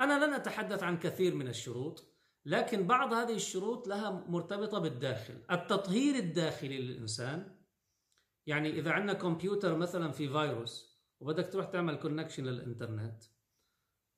أنا 0.00 0.24
لن 0.24 0.34
أتحدث 0.34 0.82
عن 0.82 0.98
كثير 0.98 1.34
من 1.34 1.48
الشروط 1.48 2.16
لكن 2.44 2.86
بعض 2.86 3.12
هذه 3.12 3.34
الشروط 3.34 3.88
لها 3.88 4.10
مرتبطة 4.10 4.78
بالداخل. 4.78 5.44
التطهير 5.50 6.14
الداخلي 6.14 6.78
للإنسان 6.78 7.56
يعني 8.46 8.70
إذا 8.70 8.90
عندنا 8.90 9.12
كمبيوتر 9.12 9.76
مثلا 9.76 10.10
في 10.10 10.28
فيروس 10.28 10.96
وبدك 11.20 11.52
تروح 11.52 11.66
تعمل 11.66 11.96
connection 11.96 12.44
للإنترنت 12.44 13.22
آه، 13.24 13.35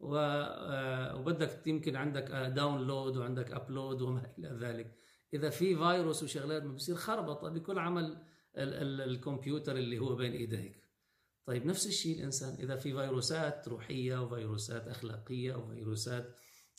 وبدك 0.00 1.66
يمكن 1.66 1.96
عندك 1.96 2.30
download 2.30 3.16
وعندك 3.16 3.52
upload 3.52 4.02
وما 4.02 4.32
إلى 4.38 4.48
ذلك. 4.48 4.98
إذا 5.34 5.50
في 5.50 5.76
فيروس 5.76 6.22
وشغلات 6.22 6.62
بصير 6.62 6.94
خربطة 6.94 7.48
بكل 7.48 7.78
عمل 7.78 8.18
الكمبيوتر 8.56 9.76
اللي 9.76 9.98
هو 9.98 10.14
بين 10.14 10.32
إيديك. 10.32 10.88
طيب 11.48 11.66
نفس 11.66 11.86
الشيء 11.86 12.18
الإنسان 12.18 12.54
إذا 12.54 12.76
في 12.76 12.92
فيروسات 12.92 13.68
روحية 13.68 14.22
وفيروسات 14.22 14.88
أخلاقية 14.88 15.54
وفيروسات 15.54 16.36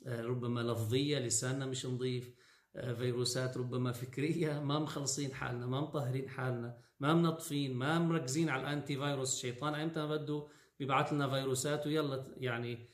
آه، 0.08 0.22
ربما 0.22 0.60
لفظية 0.60 1.20
لساننا 1.20 1.66
مش 1.66 1.86
نظيف 1.86 2.36
آه، 2.76 2.94
فيروسات 2.94 3.58
ربما 3.58 3.92
فكرية 3.92 4.60
ما 4.60 4.80
مخلصين 4.80 5.34
حالنا 5.34 5.66
ما 5.66 5.82
مطهرين 5.82 6.30
حالنا 6.30 6.78
ما 7.00 7.14
منظفين 7.14 7.74
ما 7.74 8.00
مركزين 8.00 8.50
على 8.50 8.62
الأنتي 8.62 8.98
فيروس 8.98 9.34
الشيطان 9.34 9.92
ما 9.96 10.16
بده؟ 10.16 10.48
بيبعث 10.80 11.14
لنا 11.14 11.30
فيروسات 11.30 11.88
ويلا 11.88 12.34
يعني 12.38 12.74
آه، 12.74 12.88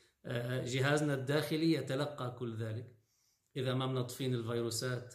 جهازنا 0.64 1.14
الداخلي 1.14 1.72
يتلقى 1.72 2.36
كل 2.38 2.56
ذلك. 2.56 2.96
إذا 3.56 3.74
ما 3.74 3.86
منظفين 3.86 4.34
الفيروسات 4.34 5.14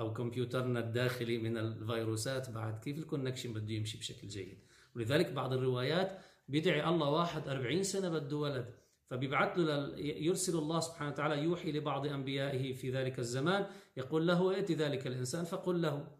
أو 0.00 0.12
كمبيوترنا 0.12 0.80
الداخلي 0.80 1.38
من 1.38 1.58
الفيروسات 1.58 2.50
بعد 2.50 2.78
كيف 2.78 2.98
الكونكشن 2.98 3.52
بده 3.52 3.72
يمشي 3.72 3.98
بشكل 3.98 4.28
جيد؟ 4.28 4.58
ولذلك 4.96 5.32
بعض 5.32 5.52
الروايات 5.52 6.18
بيدعي 6.48 6.88
الله 6.88 7.10
واحد 7.10 7.48
أربعين 7.48 7.82
سنة 7.82 8.08
بده 8.08 8.36
ولد 8.36 8.74
فبيبعث 9.10 9.58
له 9.58 9.98
يرسل 9.98 10.58
الله 10.58 10.80
سبحانه 10.80 11.10
وتعالى 11.10 11.42
يوحي 11.42 11.72
لبعض 11.72 12.06
أنبيائه 12.06 12.72
في 12.72 12.90
ذلك 12.90 13.18
الزمان 13.18 13.66
يقول 13.96 14.26
له 14.26 14.54
ائت 14.54 14.72
ذلك 14.72 15.06
الإنسان؟ 15.06 15.44
فقل 15.44 15.82
له 15.82 16.18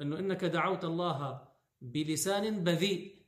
أنه 0.00 0.18
إنك 0.18 0.44
دعوت 0.44 0.84
الله 0.84 1.48
بلسان 1.80 2.64
بذيء 2.64 3.22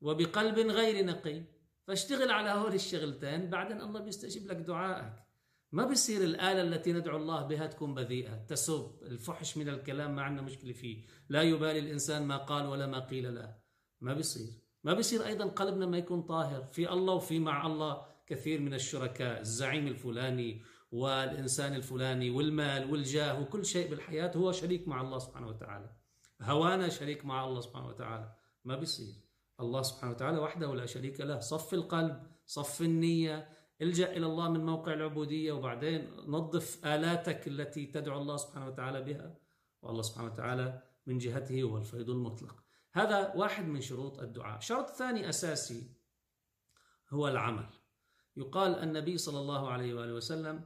وبقلب 0.00 0.58
غير 0.58 1.06
نقي 1.06 1.42
فاشتغل 1.86 2.30
على 2.30 2.50
هول 2.50 2.74
الشغلتين 2.74 3.50
بعدين 3.50 3.80
الله 3.80 4.00
بيستجيب 4.00 4.46
لك 4.46 4.56
دعائك. 4.56 5.12
ما 5.72 5.86
بيصير 5.86 6.24
الآلة 6.24 6.62
التي 6.62 6.92
ندعو 6.92 7.16
الله 7.16 7.42
بها 7.42 7.66
تكون 7.66 7.94
بذيئة 7.94 8.34
تسب 8.36 8.90
الفحش 9.02 9.56
من 9.56 9.68
الكلام 9.68 10.16
ما 10.16 10.22
عندنا 10.22 10.42
مشكلة 10.42 10.72
فيه. 10.72 11.06
لا 11.28 11.42
يبالي 11.42 11.78
الإنسان 11.78 12.26
ما 12.26 12.36
قال 12.36 12.66
ولا 12.66 12.86
ما 12.86 12.98
قيل 12.98 13.34
له. 13.34 13.56
ما 14.00 14.14
بيصير. 14.14 14.52
ما 14.84 14.94
بيصير 14.94 15.26
أيضا 15.26 15.46
قلبنا 15.46 15.86
ما 15.86 15.98
يكون 15.98 16.22
طاهر. 16.22 16.64
في 16.64 16.92
الله 16.92 17.14
وفي 17.14 17.38
مع 17.38 17.66
الله 17.66 18.06
كثير 18.26 18.60
من 18.60 18.74
الشركاء 18.74 19.40
الزعيم 19.40 19.86
الفلاني 19.86 20.62
والإنسان 20.90 21.74
الفلاني 21.74 22.30
والمال 22.30 22.92
والجاه 22.92 23.40
وكل 23.40 23.64
شيء 23.66 23.90
بالحياة 23.90 24.36
هو 24.36 24.52
شريك 24.52 24.88
مع 24.88 25.00
الله 25.00 25.18
سبحانه 25.18 25.48
وتعالى. 25.48 25.96
هوانا 26.42 26.88
شريك 26.88 27.24
مع 27.24 27.44
الله 27.44 27.60
سبحانه 27.60 27.88
وتعالى. 27.88 28.34
ما 28.64 28.76
بيصير. 28.76 29.14
الله 29.60 29.82
سبحانه 29.82 30.12
وتعالى 30.12 30.38
وحده 30.38 30.74
لا 30.74 30.86
شريك 30.86 31.20
له. 31.20 31.40
صف 31.40 31.74
القلب 31.74 32.22
صف 32.46 32.82
النية. 32.82 33.48
الجأ 33.82 34.16
إلى 34.16 34.26
الله 34.26 34.50
من 34.50 34.66
موقع 34.66 34.92
العبودية 34.92 35.52
وبعدين 35.52 36.10
نظف 36.26 36.86
آلاتك 36.86 37.48
التي 37.48 37.86
تدعو 37.86 38.20
الله 38.20 38.36
سبحانه 38.36 38.66
وتعالى 38.66 39.02
بها. 39.02 39.38
والله 39.82 40.02
سبحانه 40.02 40.32
وتعالى 40.32 40.82
من 41.06 41.18
جهته 41.18 41.62
هو 41.62 41.78
الفيض 41.78 42.10
المطلق. 42.10 42.62
هذا 42.92 43.32
واحد 43.34 43.66
من 43.66 43.80
شروط 43.80 44.20
الدعاء. 44.20 44.60
شرط 44.60 44.90
ثاني 44.90 45.28
أساسي 45.28 45.90
هو 47.10 47.28
العمل. 47.28 47.66
يقال 48.36 48.74
النبي 48.74 49.18
صلى 49.18 49.38
الله 49.38 49.70
عليه 49.70 49.94
وآله 49.94 50.12
وسلم 50.12 50.64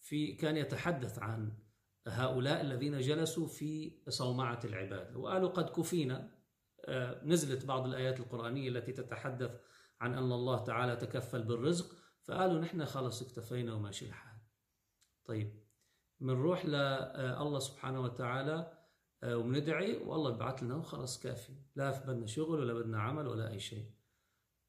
في 0.00 0.32
كان 0.32 0.56
يتحدث 0.56 1.18
عن 1.18 1.52
هؤلاء 2.06 2.60
الذين 2.60 3.00
جلسوا 3.00 3.46
في 3.46 3.92
صومعة 4.08 4.60
العبادة 4.64 5.18
وقالوا 5.18 5.48
قد 5.48 5.70
كفينا. 5.70 6.41
نزلت 7.24 7.66
بعض 7.66 7.86
الآيات 7.86 8.20
القرآنية 8.20 8.68
التي 8.68 8.92
تتحدث 8.92 9.60
عن 10.00 10.14
أن 10.14 10.32
الله 10.32 10.64
تعالى 10.64 10.96
تكفل 10.96 11.42
بالرزق 11.42 11.96
فقالوا 12.22 12.60
نحن 12.60 12.84
خلص 12.84 13.22
اكتفينا 13.22 13.74
وماشي 13.74 14.06
الحال 14.06 14.38
طيب 15.24 15.62
بنروح 16.20 16.66
لله 16.66 17.58
سبحانه 17.58 18.00
وتعالى 18.00 18.82
آه، 19.22 19.36
وبندعي 19.36 19.96
والله 19.96 20.30
ببعث 20.30 20.62
لنا 20.62 20.74
وخلص 20.74 21.20
كافي. 21.20 21.52
لا 21.76 22.06
بدنا 22.06 22.26
شغل 22.26 22.60
ولا 22.60 22.74
بدنا 22.74 23.00
عمل 23.02 23.26
ولا 23.26 23.50
أي 23.50 23.60
شيء. 23.60 23.90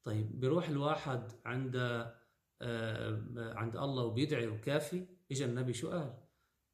طيب 0.04 0.40
بيروح 0.40 0.68
الواحد 0.68 1.32
عند 1.44 1.76
آه، 2.62 3.22
عند 3.38 3.76
الله 3.76 4.04
وبيدعي 4.04 4.48
وكافي 4.48 5.06
اجى 5.30 5.44
النبي 5.44 5.72
شو 5.72 5.90
قال؟ 5.90 6.18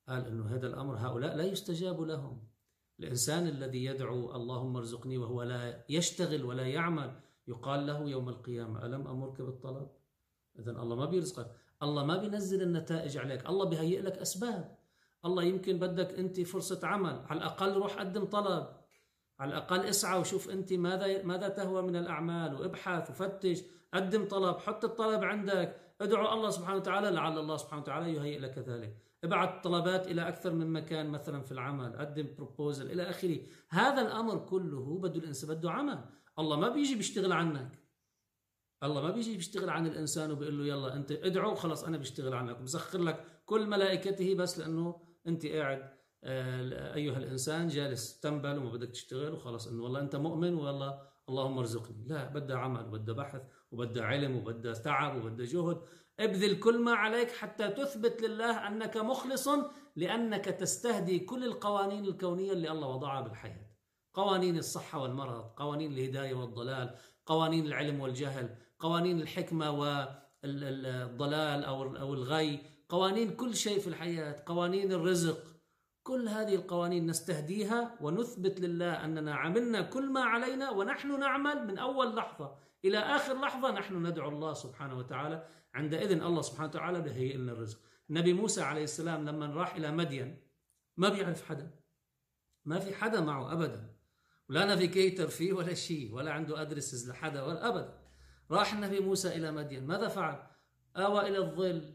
قال 0.09 0.27
إنه 0.27 0.55
هذا 0.55 0.67
الأمر 0.67 0.97
هؤلاء 0.97 1.37
لا 1.37 1.45
يستجاب 1.45 2.01
لهم. 2.01 2.50
الإنسان 3.01 3.47
الذي 3.47 3.85
يدعو 3.85 4.37
اللهم 4.37 4.77
ارزقني 4.77 5.19
وهو 5.19 5.43
لا 5.43 5.85
يشتغل 5.89 6.45
ولا 6.45 6.67
يعمل 6.67 7.21
يقال 7.49 7.87
له 7.87 8.09
يوم 8.09 8.29
القيامة 8.29 8.87
ألم 8.87 9.07
أمرك 9.07 9.43
بالطلب؟ 9.43 9.89
اذا 10.59 10.71
الله 10.71 10.97
ما 10.97 11.05
بيرزقك. 11.05 11.51
الله 11.83 12.05
ما 12.05 12.17
بينزل 12.17 12.63
النتائج 12.63 13.19
عليك 13.19 13.49
الله 13.49 13.65
بيهيئ 13.65 14.01
لك 14.01 14.19
أسباب. 14.19 14.79
الله 15.25 15.43
يمكن 15.43 15.79
بدك 15.79 16.19
أنت 16.19 16.41
فرصة 16.41 16.87
عمل 16.87 17.25
على 17.27 17.39
الأقل 17.39 17.73
روح 17.73 17.99
قدم 17.99 18.25
طلب. 18.25 18.67
على 19.39 19.49
الأقل 19.51 19.81
اسعى 19.81 20.21
وشوف 20.21 20.51
أنت 20.51 20.73
ماذا 20.73 21.23
ماذا 21.23 21.49
تهوى 21.49 21.83
من 21.83 21.97
الأعمال 21.97 22.55
وابحث 22.55 23.11
وفتش 23.11 23.63
قدم 23.95 24.29
طلب 24.29 24.59
حط 24.59 24.85
الطلب 24.85 25.25
عندك. 25.25 25.90
أدعو 26.01 26.33
الله 26.35 26.51
سبحانه 26.51 26.77
وتعالى 26.77 27.11
لعل 27.11 27.39
الله 27.39 27.57
سبحانه 27.57 27.83
وتعالى 27.83 28.15
يهيئ 28.15 28.39
لك 28.39 28.59
ذلك. 28.59 28.97
ابعث 29.25 29.63
طلبات 29.65 30.07
إلى 30.07 30.29
أكثر 30.29 30.53
من 30.53 30.73
مكان 30.73 31.11
مثلا 31.11 31.43
في 31.43 31.53
العمل 31.53 31.97
قدم 31.97 32.35
بروبوزل 32.37 32.91
إلى 32.91 33.03
آخره. 33.03 33.41
هذا 33.71 34.01
الأمر 34.03 34.39
كله 34.39 34.99
بده 34.99 35.21
الإنسان 35.21 35.55
بده 35.55 35.71
عمل. 35.71 36.05
الله 36.39 36.57
ما 36.57 36.69
بيجي 36.69 36.95
بيشتغل 36.95 37.33
عنك. 37.33 37.79
الله 38.83 39.03
ما 39.03 39.11
بيجي 39.11 39.37
بيشتغل 39.37 39.71
عن 39.71 39.87
الإنسان 39.87 40.31
وبيقول 40.31 40.59
له 40.59 40.67
يلا 40.67 40.95
أنت 40.97 41.13
ادعو 41.13 41.55
خلص 41.55 41.85
أنا 41.85 41.97
بشتغل 41.97 42.35
عنك. 42.35 42.57
بسخر 42.57 42.99
لك 42.99 43.25
كل 43.45 43.67
ملائكته 43.67 44.35
بس 44.35 44.59
لأنه 44.59 45.01
أنت 45.27 45.47
قاعد 45.47 46.01
آه، 46.25 46.95
أيها 46.95 47.19
الإنسان 47.19 47.69
جالس 47.69 48.21
تنبل 48.21 48.59
وما 48.59 48.71
بدك 48.71 48.91
تشتغل 48.91 49.33
وخلص 49.33 49.67
إنه 49.67 49.83
والله 49.83 50.01
أنت 50.01 50.17
مؤمن 50.17 50.55
والله 50.55 51.03
اللهم 51.29 51.59
ارزقني. 51.59 52.05
لا 52.07 52.29
بدها 52.29 52.57
عمل 52.57 52.87
وبدها 52.87 53.15
بحث. 53.15 53.43
وبدها 53.73 54.05
علم 54.05 54.37
وبدها 54.37 54.73
تعب 54.73 55.25
وبدها 55.25 55.47
جهد. 55.47 55.81
ابذل 56.21 56.61
كل 56.61 56.79
ما 56.79 56.93
عليك 56.93 57.31
حتى 57.31 57.69
تثبت 57.69 58.23
لله 58.23 58.69
أنك 58.69 58.97
مخلص 58.97 59.49
لأنك 59.97 60.45
تستهدي 60.45 61.19
كل 61.19 61.45
القوانين 61.45 62.05
الكونية 62.05 62.53
اللي 62.53 62.71
الله 62.71 62.89
وضعها 62.89 63.21
بالحياة. 63.21 63.71
قوانين 64.15 64.59
الصحة 64.59 65.03
والمرض 65.03 65.45
قوانين 65.57 65.93
الهداية 65.93 66.35
والضلال 66.35 66.95
قوانين 67.27 67.67
العلم 67.67 68.01
والجهل 68.01 68.57
قوانين 68.79 69.21
الحكمة 69.21 69.71
والضلال 69.71 71.65
أو 71.65 72.15
الغي 72.15 72.61
قوانين 72.89 73.37
كل 73.37 73.55
شيء 73.55 73.79
في 73.79 73.87
الحياة 73.87 74.43
قوانين 74.47 74.93
الرزق. 74.93 75.39
كل 76.03 76.29
هذه 76.29 76.55
القوانين 76.55 77.07
نستهديها 77.07 77.99
ونثبت 78.01 78.61
لله 78.61 79.05
أننا 79.05 79.35
عملنا 79.35 79.83
كل 79.83 80.11
ما 80.11 80.21
علينا 80.21 80.71
ونحن 80.71 81.21
نعمل 81.21 81.67
من 81.67 81.79
أول 81.79 82.17
لحظة. 82.17 82.70
إلى 82.85 82.99
آخر 82.99 83.41
لحظة 83.41 83.71
نحن 83.71 84.07
ندعو 84.07 84.29
الله 84.29 84.53
سبحانه 84.53 84.99
وتعالى. 84.99 85.49
عندئذ 85.75 86.11
الله 86.13 86.43
سبحانه 86.43 86.69
وتعالى 86.69 87.01
بهيئ 87.01 87.37
لنا 87.37 87.53
الرزق. 87.53 87.81
النبي 88.11 88.33
موسى 88.33 88.63
عليه 88.63 88.85
السلام 88.85 89.29
لما 89.29 89.47
راح 89.47 89.75
إلى 89.75 89.91
مدين 89.93 90.43
ما 90.97 91.09
بيعرف 91.09 91.49
حدا. 91.49 91.71
ما 92.65 92.79
في 92.79 92.95
حدا 92.95 93.21
معه 93.21 93.53
أبدا. 93.53 93.97
ولا 94.49 94.65
نافيجيتر 94.65 95.29
فيه 95.29 95.53
ولا 95.53 95.75
شيء 95.75 96.15
ولا 96.15 96.33
عنده 96.33 96.63
ادرسز 96.63 97.11
لحدا 97.11 97.43
ولا 97.43 97.69
أبدا. 97.69 97.99
راح 98.51 98.73
النبي 98.73 99.01
موسى 99.01 99.37
إلى 99.37 99.53
مدين. 99.53 99.87
ماذا 99.87 100.09
فعل؟ 100.09 100.47
آوى 100.97 101.29
إلى 101.29 101.39
الظل. 101.39 101.95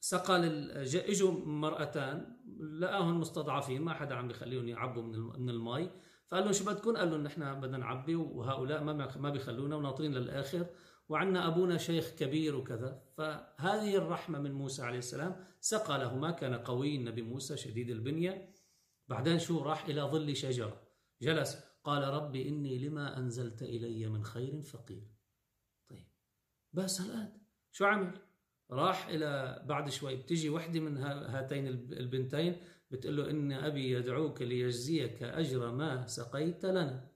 سقى 0.00 0.36
إجوا 1.10 1.32
مرأتان 1.46 2.36
لقاهم 2.80 3.20
مستضعفين 3.20 3.82
ما 3.82 3.94
حدا 3.94 4.14
عم 4.14 4.28
بيخليهم 4.28 4.68
يعبوا 4.68 5.02
من 5.02 5.18
من 5.42 5.50
المي. 5.50 5.90
فقال 6.34 6.44
لهم 6.44 6.52
شو 6.52 6.64
بدكم؟ 6.64 6.96
قال 6.96 7.10
لهم 7.10 7.22
نحن 7.22 7.60
بدنا 7.60 7.78
نعبي 7.78 8.14
وهؤلاء 8.14 8.84
ما 8.84 9.16
ما 9.16 9.30
بيخلونا 9.30 9.76
وناطرين 9.76 10.14
للآخر. 10.14 10.66
وعندنا 11.08 11.46
أبونا 11.46 11.78
شيخ 11.78 12.10
كبير 12.10 12.56
وكذا. 12.56 13.02
فهذه 13.16 13.96
الرحمة 13.96 14.38
من 14.38 14.52
موسى 14.52 14.82
عليه 14.82 14.98
السلام 14.98 15.36
سقى 15.60 15.98
لهما. 15.98 16.30
كان 16.30 16.54
قوي 16.54 16.96
النبي 16.96 17.22
موسى 17.22 17.56
شديد 17.56 17.90
البنية. 17.90 18.54
بعدين 19.08 19.38
شو 19.38 19.62
راح 19.62 19.86
إلى 19.86 20.02
ظل 20.02 20.36
شجرة. 20.36 20.82
جلس. 21.22 21.64
قال 21.84 22.02
ربي 22.02 22.48
إني 22.48 22.78
لما 22.78 23.18
أنزلت 23.18 23.62
إلي 23.62 24.06
من 24.08 24.24
خير 24.24 24.62
فقير. 24.62 25.08
طيب. 25.88 26.06
بس 26.72 27.00
الآن. 27.00 27.32
شو 27.72 27.84
عمل؟ 27.84 28.18
راح 28.70 29.08
إلى 29.08 29.62
بعد 29.66 29.90
شوي. 29.90 30.16
بتجي 30.16 30.50
وحدة 30.50 30.80
من 30.80 30.96
هاتين 30.98 31.66
البنتين. 31.68 32.56
بتقول 32.90 33.16
له 33.16 33.30
إن 33.30 33.52
أبي 33.52 33.90
يدعوك 33.90 34.42
ليجزيك 34.42 35.22
أجر 35.22 35.72
ما 35.72 36.06
سقيت 36.06 36.64
لنا. 36.66 37.10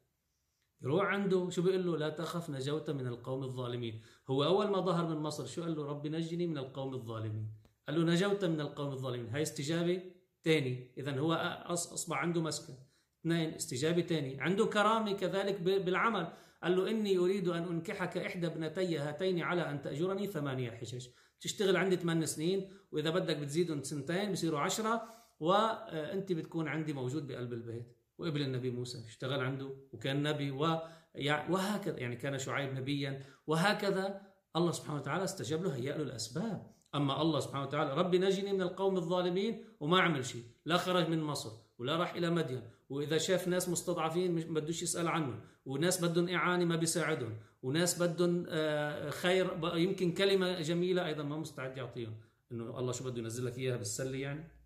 يروح 0.83 1.04
عنده 1.04 1.50
شو 1.50 1.62
بيقول 1.62 1.87
له؟ 1.87 1.96
لا 1.96 2.09
تخف 2.09 2.50
نجوت 2.50 2.90
من 2.90 3.07
القوم 3.07 3.42
الظالمين. 3.42 4.02
هو 4.31 4.44
أول 4.44 4.66
ما 4.70 4.81
ظهر 4.81 5.07
من 5.14 5.16
مصر 5.16 5.46
شو 5.46 5.62
قال 5.62 5.76
له؟ 5.76 5.85
ربي 5.85 6.09
نجني 6.09 6.46
من 6.46 6.59
القوم 6.59 6.94
الظالمين. 6.94 7.50
قال 7.88 8.00
له 8.00 8.12
نجوت 8.12 8.44
من 8.44 8.61
القوم 8.61 8.92
الظالمين. 8.92 9.28
هاي 9.28 9.42
استجابة 9.42 10.02
ثاني 10.44 10.94
اذا 10.98 11.18
هو 11.18 11.33
أصبح 11.66 12.16
عنده 12.16 12.42
مسكن. 12.42 12.74
اثنين 13.20 13.54
استجابة 13.54 14.02
ثاني 14.02 14.40
عنده 14.40 14.66
كرامة 14.66 15.12
كذلك 15.12 15.61
بالعمل. 15.61 16.33
قال 16.62 16.76
له 16.76 16.90
إني 16.90 17.18
أريد 17.18 17.48
أن 17.48 17.62
أنكحك 17.62 18.18
إحدى 18.18 18.46
ابنتي 18.46 18.98
هاتين 18.98 19.42
على 19.42 19.70
أن 19.70 19.83
تأجرني 19.83 20.26
ثمانية 20.26 20.70
حجج. 20.70 21.09
تشتغل 21.40 21.76
عندي 21.76 21.96
ثمان 21.96 22.26
سنين 22.26 22.70
وإذا 22.92 23.11
بدك 23.11 23.37
بتزيدهم 23.37 23.83
سنتين 23.83 24.33
بصيروا 24.33 24.61
عشرة. 24.61 25.17
وأنت 25.40 26.33
بتكون 26.33 26.68
عندي 26.68 26.92
موجود 26.92 27.27
بقلب 27.27 27.53
البيت. 27.53 27.96
وابن 28.18 28.40
النبي 28.40 28.70
موسى 28.70 29.05
اشتغل 29.07 29.40
عنده 29.40 29.77
وكان 29.92 30.22
نبي 30.22 30.51
وهكذا 30.51 31.98
يعني 31.98 32.16
كان 32.16 32.38
شعيب 32.38 32.74
نبيا. 32.74 33.22
وهكذا 33.46 34.20
الله 34.57 34.72
سبحانه 34.72 35.01
وتعالى 35.01 35.24
استجاب 35.24 35.62
له 35.62 35.74
هيأ 35.74 35.96
له 35.96 36.03
الأسباب. 36.03 36.79
أما 36.94 37.22
الله 37.22 37.40
سبحانه 37.40 37.64
وتعالى 37.64 37.94
ربي 37.94 38.18
نجني 38.18 38.53
من 38.53 38.62
القوم 38.62 38.96
الظالمين 38.96 39.64
وما 39.81 40.01
عمل 40.01 40.24
شيء 40.24 40.42
لا 40.64 40.77
خرج 40.77 41.09
من 41.09 41.22
مصر 41.22 41.51
ولا 41.79 41.96
راح 41.96 42.14
إلى 42.14 42.31
مدين. 42.31 42.62
وإذا 42.88 43.18
شاف 43.18 43.48
ناس 43.48 43.68
مستضعفين 43.68 44.53
ما 44.53 44.61
بدوش 44.61 44.83
يسأل 44.83 45.09
عنهم 45.09 45.40
وناس 45.66 46.05
بدهم 46.05 46.29
إعانة 46.29 46.64
ما 46.64 46.77
بيساعدهم. 46.77 47.37
وناس 47.62 48.03
بدهم 48.03 48.46
آه، 48.48 49.11
خير 49.11 49.59
يمكن 49.74 50.12
كلمة 50.12 50.61
جميلة 50.61 51.07
أيضا 51.07 51.22
ما 51.22 51.37
مستعد 51.37 51.77
يعطيهم. 51.77 52.20
إنه 52.53 52.79
الله 52.79 52.92
شو 52.92 53.05
بده 53.05 53.18
ينزل 53.18 53.46
لك 53.46 53.59
إياها 53.59 53.77
بالسلة 53.77 54.18
يعني؟ 54.18 54.58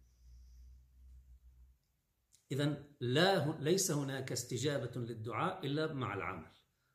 اذا 2.52 2.84
لا 3.00 3.54
ليس 3.60 3.90
هناك 3.90 4.32
استجابة 4.32 4.90
للدعاء 4.96 5.66
إلا 5.66 5.92
مع 5.92 6.14
العمل. 6.14 6.50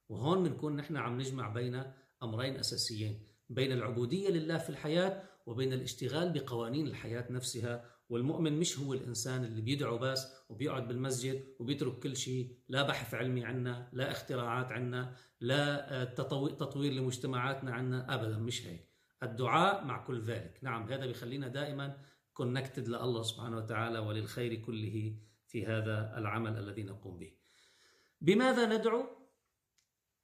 وهون 0.09 0.43
بنكون 0.43 0.75
نحن 0.75 0.97
عم 0.97 1.17
نجمع 1.17 1.49
بين 1.49 1.83
أمرين 2.23 2.57
أساسيين 2.57 3.27
بين 3.49 3.71
العبودية 3.71 4.29
لله 4.29 4.57
في 4.57 4.69
الحياة 4.69 5.23
وبين 5.45 5.73
الاشتغال 5.73 6.33
بقوانين 6.33 6.87
الحياة 6.87 7.31
نفسها. 7.31 7.97
والمؤمن 8.09 8.59
مش 8.59 8.79
هو 8.79 8.93
الإنسان 8.93 9.45
اللي 9.45 9.61
بيدعو 9.61 9.97
بس 9.97 10.27
وبيقعد 10.49 10.87
بالمسجد 10.87 11.43
وبيترك 11.59 11.99
كل 11.99 12.15
شيء 12.17 12.57
لا 12.69 12.83
بحث 12.83 13.13
علمي 13.13 13.45
عنا 13.45 13.89
لا 13.93 14.11
اختراعات 14.11 14.71
عنا 14.71 15.15
لا 15.41 15.93
آه، 16.01 16.03
تطوير 16.49 16.93
لمجتمعاتنا 16.93 17.71
عنا. 17.73 18.15
ابدا 18.15 18.37
مش 18.37 18.67
هيك. 18.67 18.87
الدعاء 19.23 19.85
مع 19.85 20.05
كل 20.05 20.21
ذلك. 20.21 20.59
نعم 20.61 20.83
هذا 20.91 21.05
بيخلينا 21.05 21.47
دائما 21.47 21.97
كونكتد 22.33 22.87
لله 22.87 23.21
سبحانه 23.21 23.57
وتعالى 23.57 23.99
وللخير 23.99 24.55
كله. 24.55 25.15
في 25.47 25.65
هذا 25.65 26.17
العمل 26.17 26.57
الذي 26.57 26.83
نقوم 26.83 27.17
به. 27.17 27.33
بماذا 28.21 28.77
ندعو؟ 28.77 29.05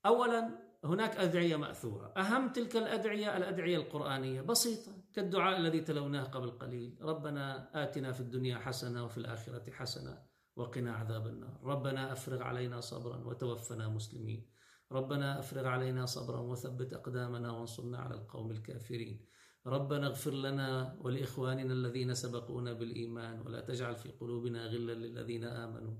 اولا 0.06 0.60
هناك 0.84 1.18
أدعية 1.18 1.56
مأثورة. 1.56 2.14
أهم 2.18 2.54
تلك 2.54 2.76
الأدعية 2.76 3.38
الأدعية 3.38 3.78
القرآنية. 3.78 4.42
بسيطة 4.42 4.92
كالدعاء 5.14 5.58
الذي 5.58 5.82
تلوناه 5.82 6.24
قبل 6.24 6.52
قليل. 6.52 6.98
ربنا 7.02 7.70
آتنا 7.84 8.12
في 8.12 8.20
الدنيا 8.20 8.58
حسنة 8.58 9.06
وفي 9.06 9.18
الآخرة 9.18 9.72
حسنة 9.72 10.24
وقنا 10.56 10.94
عذاب 10.94 11.28
النار. 11.28 11.60
ربنا 11.64 12.12
أفرغ 12.12 12.44
علينا 12.44 12.80
صبرا 12.80 13.18
وتوفنا 13.18 13.88
مسلمين. 13.88 14.50
ربنا 14.92 15.40
أفرغ 15.40 15.68
علينا 15.68 16.06
صبرا 16.06 16.40
وثبت 16.40 16.94
أقدامنا 16.94 17.52
وانصرنا 17.52 17.98
على 17.98 18.16
القوم 18.16 18.52
الكافرين. 18.52 19.26
ربنا 19.66 20.08
اغفر 20.08 20.32
لنا 20.32 20.98
ولإخواننا 21.02 21.74
الذين 21.74 22.14
سبقونا 22.14 22.74
بالإيمان 22.74 23.42
ولا 23.42 23.62
تجعل 23.62 23.96
في 23.96 24.10
قلوبنا 24.10 24.66
غلا 24.66 24.92
للذين 24.92 25.44
آمنوا. 25.44 25.96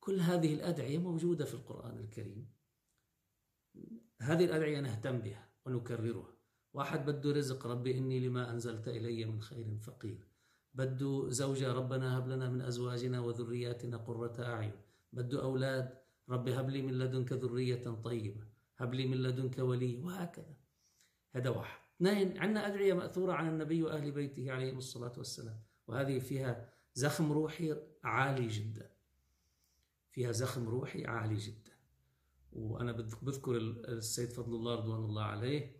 كل 0.00 0.20
هذه 0.20 0.54
الأدعية 0.54 0.98
موجودة 0.98 1.44
في 1.44 1.54
القرآن 1.54 1.98
الكريم. 1.98 2.52
هذه 4.20 4.44
الأدعية 4.44 4.80
نهتم 4.80 5.18
بها 5.18 5.50
ونكررها. 5.66 6.36
واحد 6.72 7.06
بده 7.06 7.32
رزق 7.32 7.66
ربي 7.66 7.98
إني 7.98 8.20
لما 8.20 8.50
أنزلت 8.50 8.88
إلي 8.88 9.24
من 9.24 9.40
خير 9.40 9.78
فقير. 9.78 10.28
بده 10.74 11.28
زوجة 11.28 11.72
ربنا 11.72 12.18
هب 12.18 12.28
لنا 12.28 12.50
من 12.50 12.60
أزواجنا 12.60 13.20
وذرياتنا 13.20 13.96
قرة 13.96 14.42
أعين. 14.44 14.80
بده 15.12 15.42
أولاد 15.42 15.98
ربي 16.28 16.54
هب 16.54 16.70
لي 16.70 16.82
من 16.82 16.98
لدنك 16.98 17.32
ذرية 17.32 17.90
طيبة. 18.04 18.46
هب 18.76 18.94
لي 18.94 19.06
من 19.06 19.16
لدنك 19.16 19.58
ولي 19.58 19.98
وهكذا. 19.98 20.56
هذا 21.34 21.50
واحد. 21.50 21.85
اثنين 21.96 22.38
عندنا 22.38 22.66
أدعية 22.66 22.94
مأثورة 22.94 23.32
عن 23.32 23.48
النبي 23.48 23.82
وأهل 23.82 24.10
بيته 24.10 24.52
عليهم 24.52 24.78
الصلاة 24.78 25.12
والسلام. 25.16 25.60
وهذه 25.86 26.18
فيها 26.18 26.68
زخم 26.94 27.32
روحي 27.32 27.76
عالي 28.04 28.48
جدا. 28.48 28.90
فيها 30.10 30.32
زخم 30.32 30.68
روحي 30.68 31.06
عالي 31.06 31.36
جدا. 31.36 31.72
وأنا 32.52 32.92
بذكر 32.92 33.56
السيد 33.56 34.28
فضل 34.28 34.54
الله 34.54 34.74
رضوان 34.74 35.04
الله 35.04 35.22
عليه 35.22 35.76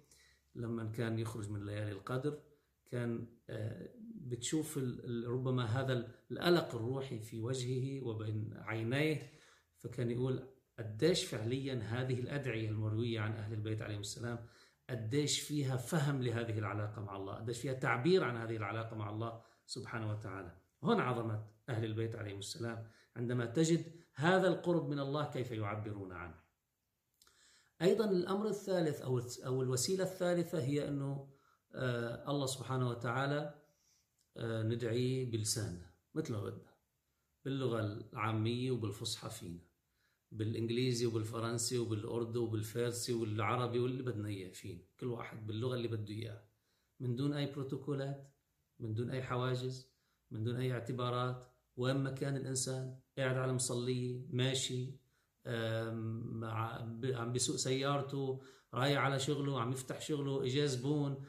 لما 0.54 0.84
كان 0.84 1.18
يخرج 1.18 1.50
من 1.50 1.66
ليالي 1.66 1.92
القدر 1.92 2.38
كان 2.86 3.26
آه، 3.50 3.88
بتشوف 4.14 4.78
ربما 5.26 5.64
هذا 5.64 6.08
القلق 6.30 6.74
الروحي 6.74 7.20
في 7.20 7.40
وجهه 7.40 8.04
وبين 8.06 8.54
عينيه 8.56 9.32
فكان 9.78 10.10
يقول 10.10 10.42
قديش 10.78 11.24
فعليا 11.24 11.74
هذه 11.74 12.20
الأدعية 12.20 12.68
المروية 12.68 13.20
عن 13.20 13.32
أهل 13.32 13.52
البيت 13.52 13.82
عليهم 13.82 14.00
السلام 14.00 14.46
قديش 14.90 15.40
فيها 15.40 15.76
فهم 15.76 16.22
لهذه 16.22 16.58
العلاقة 16.58 17.02
مع 17.02 17.16
الله 17.16 17.34
قديش 17.34 17.60
فيها 17.60 17.72
تعبير 17.72 18.24
عن 18.24 18.36
هذه 18.36 18.56
العلاقة 18.56 18.96
مع 18.96 19.10
الله 19.10 19.42
سبحانه 19.66 20.10
وتعالى. 20.10 20.58
هنا 20.82 21.02
عظمة 21.02 21.46
أهل 21.68 21.84
البيت 21.84 22.16
عليهم 22.16 22.38
السلام 22.38 22.90
عندما 23.16 23.46
تجد 23.46 24.00
هذا 24.14 24.48
القرب 24.48 24.88
من 24.88 24.98
الله 24.98 25.30
كيف 25.30 25.50
يعبرون 25.50 26.12
عنه. 26.12 26.46
أيضا 27.82 28.04
الأمر 28.04 28.48
الثالث 28.48 29.00
أو 29.44 29.62
الوسيلة 29.62 30.04
الثالثة 30.04 30.60
هي 30.60 30.88
أنه 30.88 31.36
آه، 31.74 32.30
الله 32.30 32.46
سبحانه 32.46 32.88
وتعالى 32.88 33.54
آه، 34.36 34.62
ندعيه 34.62 35.30
بلساننا 35.30 35.90
مثل 36.14 36.32
ما 36.32 36.40
بدنا 36.40 36.72
باللغة 37.44 37.80
العامية 37.80 38.70
وبالفصحى 38.70 39.30
فينا. 39.30 39.65
بالإنجليزي 40.32 41.06
وبالفرنسي 41.06 41.78
وبالأردو 41.78 42.44
وبالفارسي 42.44 43.12
والعربي 43.12 43.78
واللي 43.78 44.02
بدنا 44.02 44.28
إياه 44.28 44.50
فينا 44.52 44.82
كل 45.00 45.06
واحد 45.06 45.46
باللغة 45.46 45.74
اللي 45.74 45.88
بده 45.88 46.14
إياها 46.14 46.48
من 47.00 47.16
دون 47.16 47.32
أي 47.32 47.52
بروتوكولات 47.52 48.32
من 48.80 48.94
دون 48.94 49.10
أي 49.10 49.22
حواجز 49.22 49.92
من 50.30 50.44
دون 50.44 50.56
أي 50.56 50.72
اعتبارات 50.72 51.46
وين 51.76 51.96
ما 51.96 52.10
كان 52.10 52.36
الإنسان 52.36 52.98
قاعد 53.18 53.36
على 53.36 53.52
مصلية 53.52 54.26
ماشي 54.30 55.06
عم 57.14 57.32
بيسوق 57.32 57.56
سيارته 57.56 58.40
رايح 58.74 59.00
على 59.00 59.18
شغله 59.18 59.60
عم 59.60 59.72
يفتح 59.72 60.00
شغله 60.00 60.44
اجى 60.44 60.66
زبون. 60.66 61.24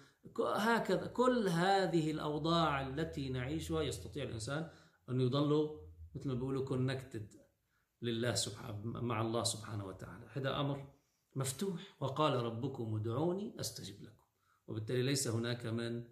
هكذا 0.56 1.08
كل 1.08 1.48
هذه 1.48 2.12
الأوضاع 2.12 2.88
التي 2.88 3.30
نعيشها 3.30 3.82
يستطيع 3.82 4.24
الإنسان 4.24 4.70
أن 5.10 5.22
يضل 5.22 5.80
مثل 6.16 6.28
ما 6.28 6.34
بيقولوا 6.34 6.66
كونكتد 6.66 7.34
لله 8.02 8.34
سبحانه 8.34 8.82
مع 8.84 9.22
الله 9.22 9.44
سبحانه 9.44 9.86
وتعالى. 9.86 10.26
هذا 10.34 10.60
أمر 10.60 10.94
مفتوح 11.36 11.96
وقال 12.00 12.34
ربكم 12.34 12.96
ادعوني 12.96 13.60
أستجب 13.60 14.04
لكم. 14.04 14.26
وبالتالي 14.68 15.02
ليس 15.02 15.28
هناك 15.28 15.66
من 15.66 16.04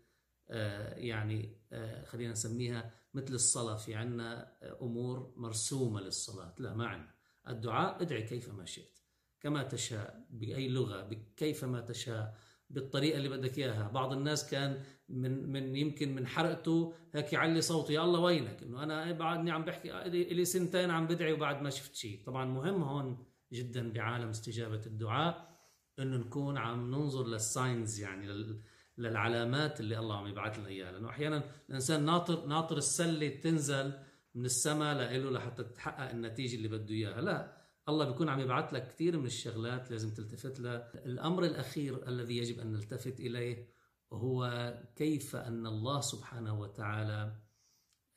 آه، 0.50 0.96
يعني 0.96 1.62
آه، 1.72 2.06
خلينا 2.06 2.32
نسميها 2.32 2.94
مثل 3.14 3.34
الصلاة. 3.34 3.76
في 3.76 3.96
عنا 3.96 4.58
أمور 4.82 5.34
مرسومة 5.38 6.02
للصلاة. 6.02 6.56
لا 6.60 6.74
ما 6.74 6.88
عنا 6.88 7.16
الدعاء 7.48 8.02
ادعي 8.02 8.24
كيفما 8.24 8.66
شئت. 8.66 9.00
كما 9.42 9.64
تشاء 9.64 10.28
بأي 10.30 10.70
لغة 10.70 11.10
كيفما 11.38 11.82
تشاء. 11.82 12.38
بالطريقة 12.70 13.18
اللي 13.18 13.30
بدك 13.30 13.58
إياها. 13.58 13.88
بعض 13.88 14.14
الناس 14.14 14.50
كان 14.50 14.84
من 15.10 15.50
من 15.52 15.76
يمكن 15.76 16.16
من 16.16 16.28
حرقته 16.28 16.94
هيك 17.14 17.34
يعلي 17.34 17.62
صوته 17.62 17.92
يا 17.92 18.04
الله 18.04 18.20
وينك؟ 18.20 18.64
إنه 18.64 18.84
أنا 18.84 19.12
بعدني 19.12 19.52
عم 19.52 19.66
بحكي 19.66 20.10
لي 20.10 20.46
سنتين 20.46 20.92
عم 20.92 21.08
بدعي 21.08 21.34
وبعد 21.34 21.62
ما 21.62 21.70
شفت 21.70 21.96
شيء 21.96 22.24
طبعا 22.26 22.46
مهم 22.46 22.84
هون 22.84 23.26
جدا 23.54 23.92
بعالم 23.94 24.30
استجابة 24.30 24.82
الدعاء 24.86 25.56
إنه 26.00 26.18
نكون 26.18 26.58
عم 26.58 26.92
ننظر 26.92 27.28
للساينز 27.28 28.00
يعني 28.00 28.56
للعلامات 28.98 29.80
اللي 29.80 30.00
الله 30.00 30.18
عم 30.18 30.28
يبعث 30.28 30.60
لنا 30.60 30.68
إياها. 30.68 30.92
لأنه 30.92 31.10
أحيانا 31.10 31.44
الإنسان 31.70 32.06
ناطر 32.06 32.46
ناطر 32.46 32.78
السلة 32.78 33.28
تنزل 33.28 33.94
من 34.36 34.46
السماء 34.46 35.18
له 35.18 35.32
لحتى 35.32 35.64
تتحقق 35.64 36.10
النتيجة 36.10 36.56
اللي 36.56 36.68
بده 36.68 36.94
إياها. 36.94 37.22
لا. 37.22 37.65
الله 37.90 38.06
بيكون 38.06 38.30
عم 38.30 38.40
يبعث 38.40 38.74
لك 38.74 38.88
كثير 38.88 39.18
من 39.18 39.26
الشغلات 39.26 39.92
لازم 39.92 40.14
تلتفت 40.14 40.60
لها. 40.60 41.06
الأمر 41.06 41.44
الأخير 41.44 42.08
الذي 42.08 42.38
يجب 42.38 42.60
أن 42.60 42.72
نلتفت 42.72 43.20
إليه 43.20 43.70
هو 44.14 44.74
كيف 44.96 45.36
أن 45.36 45.68
الله 45.68 46.02
سبحانه 46.02 46.60
وتعالى 46.60 47.42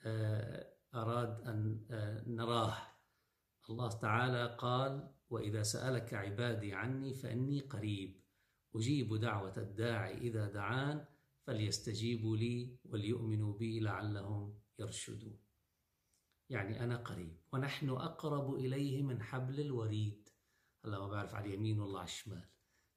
آه، 0.02 0.66
أراد 0.94 1.40
أن 1.40 1.86
آه، 1.90 2.24
نراه. 2.28 2.76
الله 3.70 3.88
تعالى 3.88 4.56
قال 4.58 5.14
وإذا 5.30 5.62
سألك 5.62 6.14
عبادي 6.14 6.74
عني 6.74 7.14
فإني 7.14 7.60
قريب. 7.60 8.20
أجيب 8.76 9.14
دعوة 9.14 9.56
الداعي 9.56 10.18
إذا 10.18 10.48
دعان 10.48 11.04
فليستجيبوا 11.46 12.36
لي 12.36 12.78
وليؤمنوا 12.84 13.58
بي 13.58 13.80
لعلهم 13.80 14.58
يرشدون. 14.78 15.47
يعني 16.50 16.84
أنا 16.84 16.96
قريب 16.96 17.36
ونحن 17.52 17.90
أقرب 17.90 18.54
إليه 18.54 19.02
من 19.02 19.22
حبل 19.22 19.60
الوريد. 19.60 20.28
هلا 20.84 20.98
ما 20.98 21.08
بعرف 21.08 21.34
على 21.34 21.46
اليمين 21.46 21.80
ولا 21.80 21.98
على 21.98 22.04
الشمال. 22.04 22.48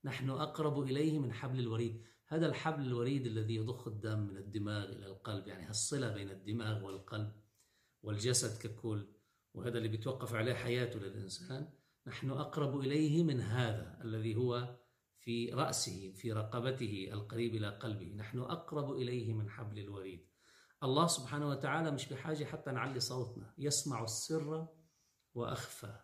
نحن 0.03 0.29
أقرب 0.29 0.79
إليه 0.79 1.19
من 1.19 1.33
حبل 1.33 1.59
الوريد. 1.59 2.03
هذا 2.27 2.47
الحبل 2.47 2.85
الوريد 2.85 3.25
الذي 3.25 3.55
يضخ 3.55 3.87
الدم 3.87 4.19
من 4.19 4.37
الدماغ 4.37 4.85
إلى 4.89 5.05
القلب 5.05 5.47
يعني 5.47 5.63
هالصلة 5.63 6.13
بين 6.13 6.29
الدماغ 6.29 6.85
والقلب 6.85 7.31
والجسد 8.03 8.61
ككل. 8.61 9.07
وهذا 9.53 9.77
اللي 9.77 9.89
بيتوقف 9.89 10.33
عليه 10.33 10.53
حياته 10.53 10.99
للإنسان. 10.99 11.69
نحن 12.07 12.29
أقرب 12.29 12.79
إليه 12.79 13.23
من 13.23 13.41
هذا 13.41 13.99
الذي 14.03 14.35
هو 14.35 14.79
في 15.19 15.49
رأسه 15.53 16.11
في 16.11 16.31
رقبته 16.31 17.09
القريب 17.11 17.55
إلى 17.55 17.69
قلبه. 17.69 18.13
نحن 18.15 18.39
أقرب 18.39 18.91
إليه 18.91 19.33
من 19.33 19.49
حبل 19.49 19.79
الوريد. 19.79 20.30
الله 20.83 21.07
سبحانه 21.07 21.49
وتعالى 21.49 21.91
مش 21.91 22.09
بحاجة 22.09 22.43
حتى 22.43 22.71
نعلي 22.71 22.99
صوتنا 22.99 23.53
يسمع 23.57 24.03
السر 24.03 24.67
وأخفى. 25.33 25.99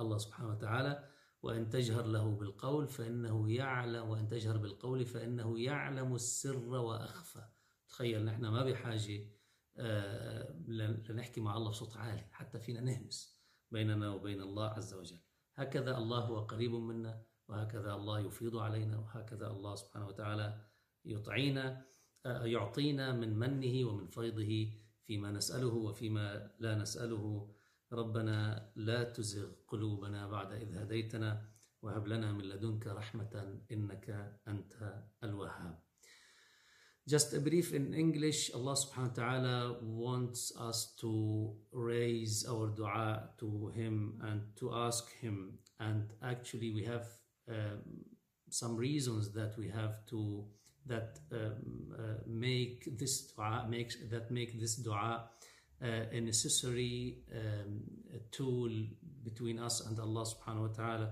الله 0.00 0.18
سبحانه 0.18 0.50
وتعالى 0.50 1.08
وإن 1.42 1.68
تجهر 1.68 2.06
له 2.06 2.36
بالقول 2.36 2.88
فإنه 2.88 3.52
يعلم 3.52 4.08
وإن 4.08 4.28
تجهر 4.28 4.56
بالقول 4.56 5.04
فإنه 5.04 5.60
يعلم 5.60 6.14
السر 6.14 6.68
وأخفى. 6.68 7.48
تخيل 7.88 8.24
نحن 8.24 8.46
ما 8.46 8.64
بحاجة 8.64 9.28
آه، 9.78 10.52
لنحكي 11.08 11.40
مع 11.40 11.56
الله 11.56 11.70
بصوت 11.70 11.96
عالي 11.96 12.28
حتى 12.32 12.58
فينا 12.60 12.80
نهمس 12.80 13.40
بيننا 13.70 14.10
وبين 14.10 14.40
الله 14.40 14.68
عز 14.68 14.94
وجل. 14.94 15.20
هكذا 15.54 15.98
الله 15.98 16.18
هو 16.20 16.40
قريب 16.40 16.74
منا 16.74 17.22
وهكذا 17.48 17.94
الله 17.94 18.20
يفيض 18.20 18.56
علينا 18.56 18.98
وهكذا 18.98 19.46
الله 19.46 19.74
سبحانه 19.74 20.06
وتعالى 20.06 20.64
يطعينا. 21.04 21.86
يعطينا 22.44 23.12
من 23.12 23.38
منه 23.38 23.88
ومن 23.88 24.06
فيضه 24.06 24.72
فيما 25.06 25.30
نسأله 25.32 25.74
وفيما 25.74 26.50
لا 26.58 26.74
نسأله 26.74 27.50
ربنا 27.92 28.70
لا 28.76 29.04
تزغ 29.04 29.52
قلوبنا 29.68 30.28
بعد 30.28 30.52
إذ 30.52 30.76
هديتنا 30.76 31.42
وهب 31.82 32.06
لنا 32.06 32.32
من 32.32 32.44
لدنك 32.44 32.86
رحمة 32.86 33.60
إنك 33.72 34.36
أنت 34.48 35.04
الوهاب 35.24 35.78
Just 37.08 37.32
a 37.34 37.40
brief 37.40 37.72
in 37.72 37.94
English, 37.94 38.50
Allah 38.52 38.74
subhanahu 38.74 39.14
wa 39.14 39.22
ta'ala 39.22 39.76
wants 39.80 40.50
us 40.58 40.92
to 40.98 41.54
raise 41.70 42.44
our 42.50 42.66
dua 42.74 43.30
to 43.38 43.70
Him 43.76 44.18
and 44.26 44.42
to 44.56 44.74
ask 44.74 45.14
Him. 45.22 45.60
And 45.78 46.10
actually, 46.20 46.74
we 46.74 46.82
have 46.82 47.06
um, 47.48 48.02
some 48.50 48.74
reasons 48.74 49.30
that 49.34 49.56
we 49.56 49.68
have 49.68 50.04
to 50.06 50.46
that 50.86 51.18
um, 51.32 51.94
uh, 51.98 52.02
make 52.26 52.98
this 52.98 53.32
dua 53.32 53.66
makes 53.68 53.96
that 54.10 54.30
make 54.30 54.58
this 54.60 54.76
dua 54.76 55.24
uh, 55.82 55.86
a 56.12 56.20
necessary 56.20 57.18
um, 57.34 57.82
a 58.14 58.18
tool 58.30 58.70
between 59.24 59.58
us 59.58 59.80
and 59.86 59.98
Allah 59.98 60.24
subhanahu 60.24 60.68
wa 60.68 60.74
ta'ala. 60.74 61.10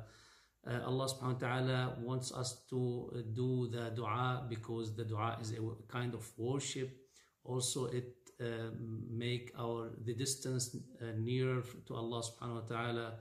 Uh, 0.66 0.80
Allah 0.86 1.06
subhanahu 1.06 1.34
wa 1.34 1.46
ta'ala 1.48 1.96
wants 2.00 2.32
us 2.32 2.64
to 2.70 3.22
do 3.34 3.68
the 3.68 3.90
dua 3.94 4.46
because 4.48 4.96
the 4.96 5.04
dua 5.04 5.36
is 5.40 5.52
a 5.52 5.60
kind 5.88 6.14
of 6.14 6.24
worship. 6.38 6.96
Also, 7.44 7.86
it 7.86 8.14
uh, 8.40 8.70
make 9.10 9.52
our 9.58 9.90
the 10.04 10.14
distance 10.14 10.74
uh, 10.74 11.06
nearer 11.18 11.62
to 11.86 11.94
Allah 11.94 12.22
subhanahu 12.22 12.62
wa 12.62 12.68
ta'ala. 12.68 13.14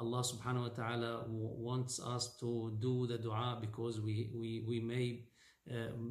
Allah 0.00 0.22
subhanahu 0.22 0.62
wa 0.62 0.74
ta'ala 0.74 1.24
wants 1.28 2.00
us 2.00 2.36
to 2.40 2.76
do 2.78 3.06
the 3.06 3.18
dua 3.18 3.58
because 3.60 4.00
we, 4.00 4.30
we, 4.34 4.64
we 4.66 4.80
may 4.80 5.20
uh, 5.20 5.33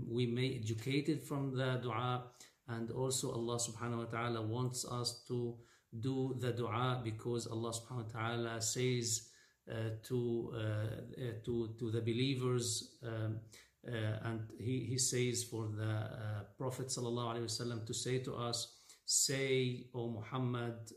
we 0.10 0.26
may 0.26 0.60
educate 0.62 1.10
it 1.10 1.24
from 1.24 1.56
the 1.56 1.80
dua 1.82 2.24
and 2.68 2.92
also 2.92 3.32
Allah 3.32 3.58
subhanahu 3.58 3.98
wa 3.98 4.06
ta'ala 4.06 4.42
wants 4.42 4.86
us 4.86 5.24
to 5.28 5.56
do 6.00 6.36
the 6.40 6.52
dua 6.52 7.02
because 7.04 7.48
Allah 7.48 7.72
subhanahu 7.72 8.14
wa 8.14 8.20
ta'ala 8.20 8.62
says 8.62 9.30
uh, 9.70 9.96
to, 10.04 10.52
uh, 10.56 10.60
uh 10.60 11.32
to, 11.46 11.76
to 11.78 11.92
the 11.92 12.02
believers 12.02 12.96
um, 13.06 13.40
uh, 13.88 14.18
and 14.24 14.42
he, 14.60 14.86
he 14.90 14.98
says 14.98 15.44
for 15.44 15.68
the 15.68 15.84
uh, 15.84 16.44
Prophet 16.58 16.88
sallallahu 16.88 17.36
alaihi 17.36 17.44
wasallam 17.44 17.86
to 17.86 17.94
say 17.94 18.20
to 18.20 18.34
us, 18.34 18.76
say, 19.06 19.88
O 19.94 20.10
Muhammad, 20.10 20.92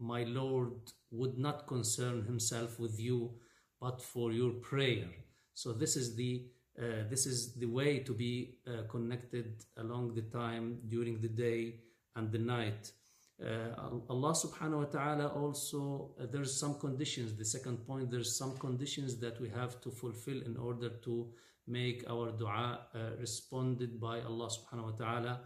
my 0.00 0.24
Lord 0.24 0.72
would 1.12 1.38
not 1.38 1.66
concern 1.68 2.24
himself 2.24 2.80
with 2.80 2.98
you, 2.98 3.30
but 3.80 4.02
for 4.02 4.32
your 4.32 4.50
prayer. 4.54 5.08
So 5.54 5.72
this 5.72 5.96
is 5.96 6.16
the 6.16 6.46
uh, 6.78 7.08
this 7.08 7.24
is 7.24 7.54
the 7.54 7.66
way 7.66 8.00
to 8.00 8.12
be 8.12 8.58
uh, 8.66 8.82
connected 8.90 9.64
along 9.78 10.14
the 10.14 10.22
time 10.22 10.78
during 10.88 11.18
the 11.20 11.28
day 11.28 11.76
and 12.16 12.30
the 12.30 12.38
night. 12.38 12.92
Uh, 13.42 13.98
Allah 14.10 14.32
subhanahu 14.32 14.78
wa 14.78 14.84
ta'ala 14.84 15.28
also, 15.28 16.10
uh, 16.20 16.26
there's 16.30 16.58
some 16.58 16.78
conditions. 16.78 17.34
The 17.34 17.44
second 17.46 17.86
point, 17.86 18.10
there's 18.10 18.36
some 18.36 18.58
conditions 18.58 19.16
that 19.20 19.40
we 19.40 19.48
have 19.48 19.80
to 19.82 19.90
fulfill 19.90 20.42
in 20.42 20.56
order 20.58 20.90
to 21.04 21.32
make 21.66 22.04
our 22.10 22.30
dua 22.30 22.80
uh, 22.94 22.98
responded 23.20 23.98
by 23.98 24.20
Allah 24.20 24.48
subhanahu 24.48 24.92
wa 24.92 24.96
ta'ala. 24.98 25.40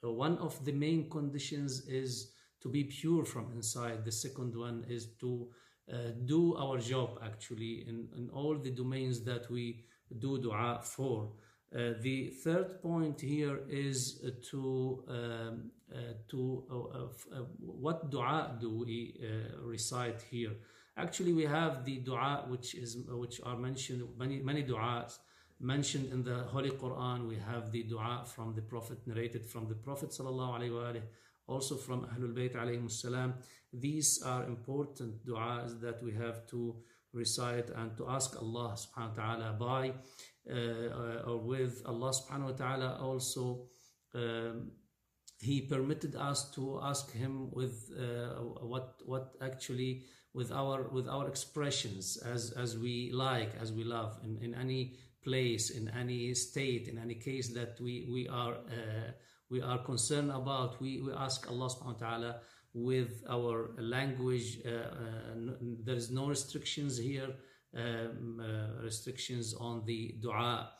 one 0.00 0.36
of 0.38 0.64
the 0.64 0.72
main 0.72 1.08
conditions 1.10 1.86
is 1.86 2.32
to 2.62 2.68
be 2.68 2.84
pure 2.84 3.24
from 3.24 3.52
inside. 3.52 4.04
The 4.04 4.12
second 4.12 4.56
one 4.56 4.84
is 4.88 5.14
to 5.20 5.48
do 6.24 6.56
our 6.56 6.78
job 6.78 7.20
actually 7.22 7.84
in, 7.86 8.08
in 8.16 8.30
all 8.30 8.56
the 8.56 8.70
domains 8.70 9.20
that 9.24 9.50
we 9.50 9.84
do 10.18 10.38
dua 10.38 10.80
for. 10.82 11.32
Uh, 11.74 11.94
the 12.00 12.28
third 12.44 12.82
point 12.82 13.18
here 13.20 13.60
is 13.68 14.22
to 14.50 15.02
um, 15.08 15.70
uh, 15.92 16.14
to 16.28 16.64
uh, 16.70 17.34
uh, 17.34 17.44
what 17.58 18.10
dua 18.10 18.56
do 18.60 18.80
we 18.80 19.14
uh, 19.22 19.58
recite 19.62 20.20
here? 20.30 20.52
Actually, 20.96 21.32
we 21.32 21.44
have 21.44 21.84
the 21.84 21.98
dua 21.98 22.44
which 22.48 22.74
is 22.74 22.98
which 23.08 23.40
are 23.44 23.56
mentioned 23.56 24.06
many 24.18 24.40
many 24.40 24.62
duas 24.62 25.18
mentioned 25.60 26.12
in 26.12 26.22
the 26.22 26.44
Holy 26.54 26.70
Quran. 26.70 27.28
We 27.28 27.36
have 27.36 27.72
the 27.72 27.84
dua 27.84 28.24
from 28.26 28.54
the 28.54 28.62
Prophet 28.62 28.98
narrated 29.06 29.46
from 29.46 29.68
the 29.68 29.74
Prophet 29.74 30.10
sallallahu 30.10 30.58
alaihi 30.58 30.70
wasallam, 30.70 31.02
also 31.46 31.76
from 31.76 32.06
Ahlul 32.06 32.34
Bayt 32.34 32.54
alayhi 32.54 32.90
salam. 32.90 33.34
These 33.72 34.22
are 34.22 34.44
important 34.44 35.24
duas 35.24 35.78
that 35.80 36.02
we 36.02 36.12
have 36.12 36.46
to 36.48 36.76
recite 37.12 37.70
and 37.70 37.96
to 37.96 38.08
ask 38.08 38.36
Allah 38.40 38.74
subhanahu 38.76 39.16
wa 39.16 39.22
ta'ala 39.22 39.52
by 39.58 39.92
uh, 40.50 41.28
or 41.28 41.38
with 41.38 41.82
Allah 41.86 42.10
subhanahu 42.10 42.50
wa 42.50 42.56
ta'ala 42.56 42.98
also 43.00 43.66
um, 44.14 44.72
he 45.40 45.60
permitted 45.60 46.14
us 46.16 46.50
to 46.52 46.80
ask 46.82 47.12
him 47.12 47.50
with 47.50 47.90
uh, 47.98 48.40
what 48.72 49.00
what 49.04 49.34
actually 49.42 50.02
with 50.34 50.50
our 50.52 50.88
with 50.88 51.08
our 51.08 51.28
expressions 51.28 52.16
as 52.16 52.52
as 52.52 52.78
we 52.78 53.10
like 53.12 53.52
as 53.60 53.72
we 53.72 53.84
love 53.84 54.18
in, 54.24 54.38
in 54.38 54.54
any 54.54 54.96
place 55.22 55.70
in 55.70 55.88
any 55.88 56.34
state 56.34 56.88
in 56.88 56.98
any 56.98 57.14
case 57.14 57.48
that 57.48 57.78
we 57.80 58.08
we 58.10 58.28
are 58.28 58.54
uh, 58.54 59.10
we 59.50 59.60
are 59.60 59.78
concerned 59.78 60.30
about 60.30 60.80
we, 60.80 61.00
we 61.02 61.12
ask 61.12 61.48
Allah 61.50 61.68
subhanahu 61.68 62.00
wa 62.00 62.06
ta'ala 62.08 62.40
with 62.74 63.22
our 63.28 63.70
language. 63.78 64.60
Uh, 64.64 64.70
uh, 64.70 65.56
there 65.84 65.96
is 65.96 66.10
no 66.10 66.28
restrictions 66.28 66.98
here, 66.98 67.28
um, 67.76 68.40
uh, 68.40 68.82
restrictions 68.82 69.54
on 69.54 69.84
the 69.84 70.14
dua. 70.20 70.70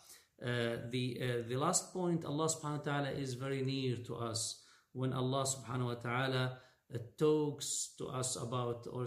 the, 0.41 1.45
the 1.49 1.57
last 1.57 1.93
point, 1.93 2.25
Allah 2.25 2.49
subhanahu 2.49 2.79
wa 2.79 2.93
ta'ala 2.93 3.11
is 3.11 3.35
very 3.35 3.63
near 3.63 3.97
to 4.09 4.17
us. 4.17 4.63
When 4.93 5.13
Allah 5.13 5.45
subhanahu 5.45 5.87
wa 5.87 5.95
ta'ala 5.95 6.59
talks 7.17 7.95
to 7.99 8.09
us 8.09 8.37
about 8.37 8.87
or 8.93 9.07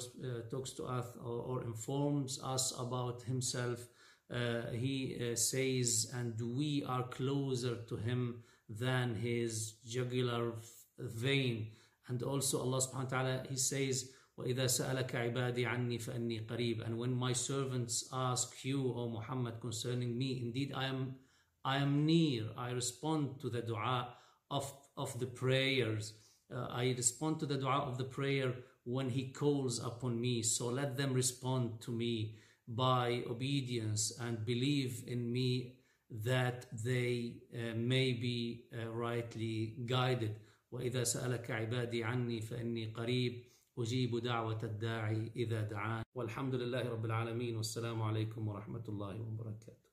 talks 0.49 0.71
to 0.73 0.85
us 0.85 1.05
or, 1.23 1.41
or, 1.49 1.63
informs 1.63 2.39
us 2.41 2.73
about 2.79 3.21
Himself, 3.23 3.87
uh, 4.33 4.71
he 4.71 5.15
uh, 5.19 5.35
says, 5.35 6.11
and 6.13 6.33
we 6.57 6.83
are 6.87 7.03
closer 7.03 7.75
to 7.87 7.95
him 7.95 8.43
than 8.67 9.13
his 9.13 9.73
jugular 9.87 10.53
vein. 10.97 11.67
And 12.08 12.22
also 12.22 12.60
Allah 12.60 12.78
subhanahu 12.78 13.04
wa 13.04 13.10
ta'ala, 13.10 13.42
He 13.48 13.56
says, 13.56 14.10
وَإِذَا 14.38 14.66
سَأَلَكَ 14.66 15.10
عِبَادِي 15.10 15.66
عَنِّي 15.66 16.02
فَأَنِّي 16.02 16.46
قَرِيبٌ 16.46 16.86
And 16.86 16.98
when 16.98 17.14
my 17.14 17.32
servants 17.32 18.08
ask 18.12 18.64
you, 18.64 18.92
O 18.96 19.08
Muhammad, 19.08 19.60
concerning 19.60 20.16
me, 20.16 20.40
indeed 20.42 20.72
I 20.74 20.86
am, 20.86 21.14
I 21.64 21.76
am 21.76 22.06
near. 22.06 22.46
I 22.56 22.70
respond 22.70 23.40
to 23.40 23.50
the 23.50 23.62
dua 23.62 24.14
of, 24.50 24.72
of 24.96 25.18
the 25.20 25.26
prayers. 25.26 26.14
Uh, 26.52 26.66
I 26.70 26.94
respond 26.96 27.38
to 27.40 27.46
the 27.46 27.58
dua 27.58 27.80
of 27.80 27.98
the 27.98 28.04
prayer 28.04 28.54
when 28.84 29.10
He 29.10 29.30
calls 29.30 29.78
upon 29.78 30.20
me. 30.20 30.42
So 30.42 30.66
let 30.66 30.96
them 30.96 31.12
respond 31.12 31.80
to 31.82 31.92
me 31.92 32.36
by 32.66 33.22
obedience 33.28 34.12
and 34.20 34.44
believe 34.44 35.04
in 35.06 35.32
me 35.32 35.76
that 36.10 36.66
they 36.72 37.34
uh, 37.54 37.74
may 37.76 38.12
be 38.12 38.64
uh, 38.72 38.88
rightly 38.88 39.76
guided. 39.86 40.36
وإذا 40.71 41.03
سألك 41.03 41.51
عبادي 41.51 42.03
عني 42.03 42.41
فإني 42.41 42.85
قريب 42.85 43.43
أجيب 43.77 44.17
دعوة 44.17 44.63
الداعي 44.63 45.31
إذا 45.35 45.61
دعان. 45.61 46.03
والحمد 46.15 46.55
لله 46.55 46.89
رب 46.89 47.05
العالمين 47.05 47.55
والسلام 47.55 48.01
عليكم 48.01 48.47
ورحمة 48.47 48.83
الله 48.89 49.21
وبركاته. 49.21 49.84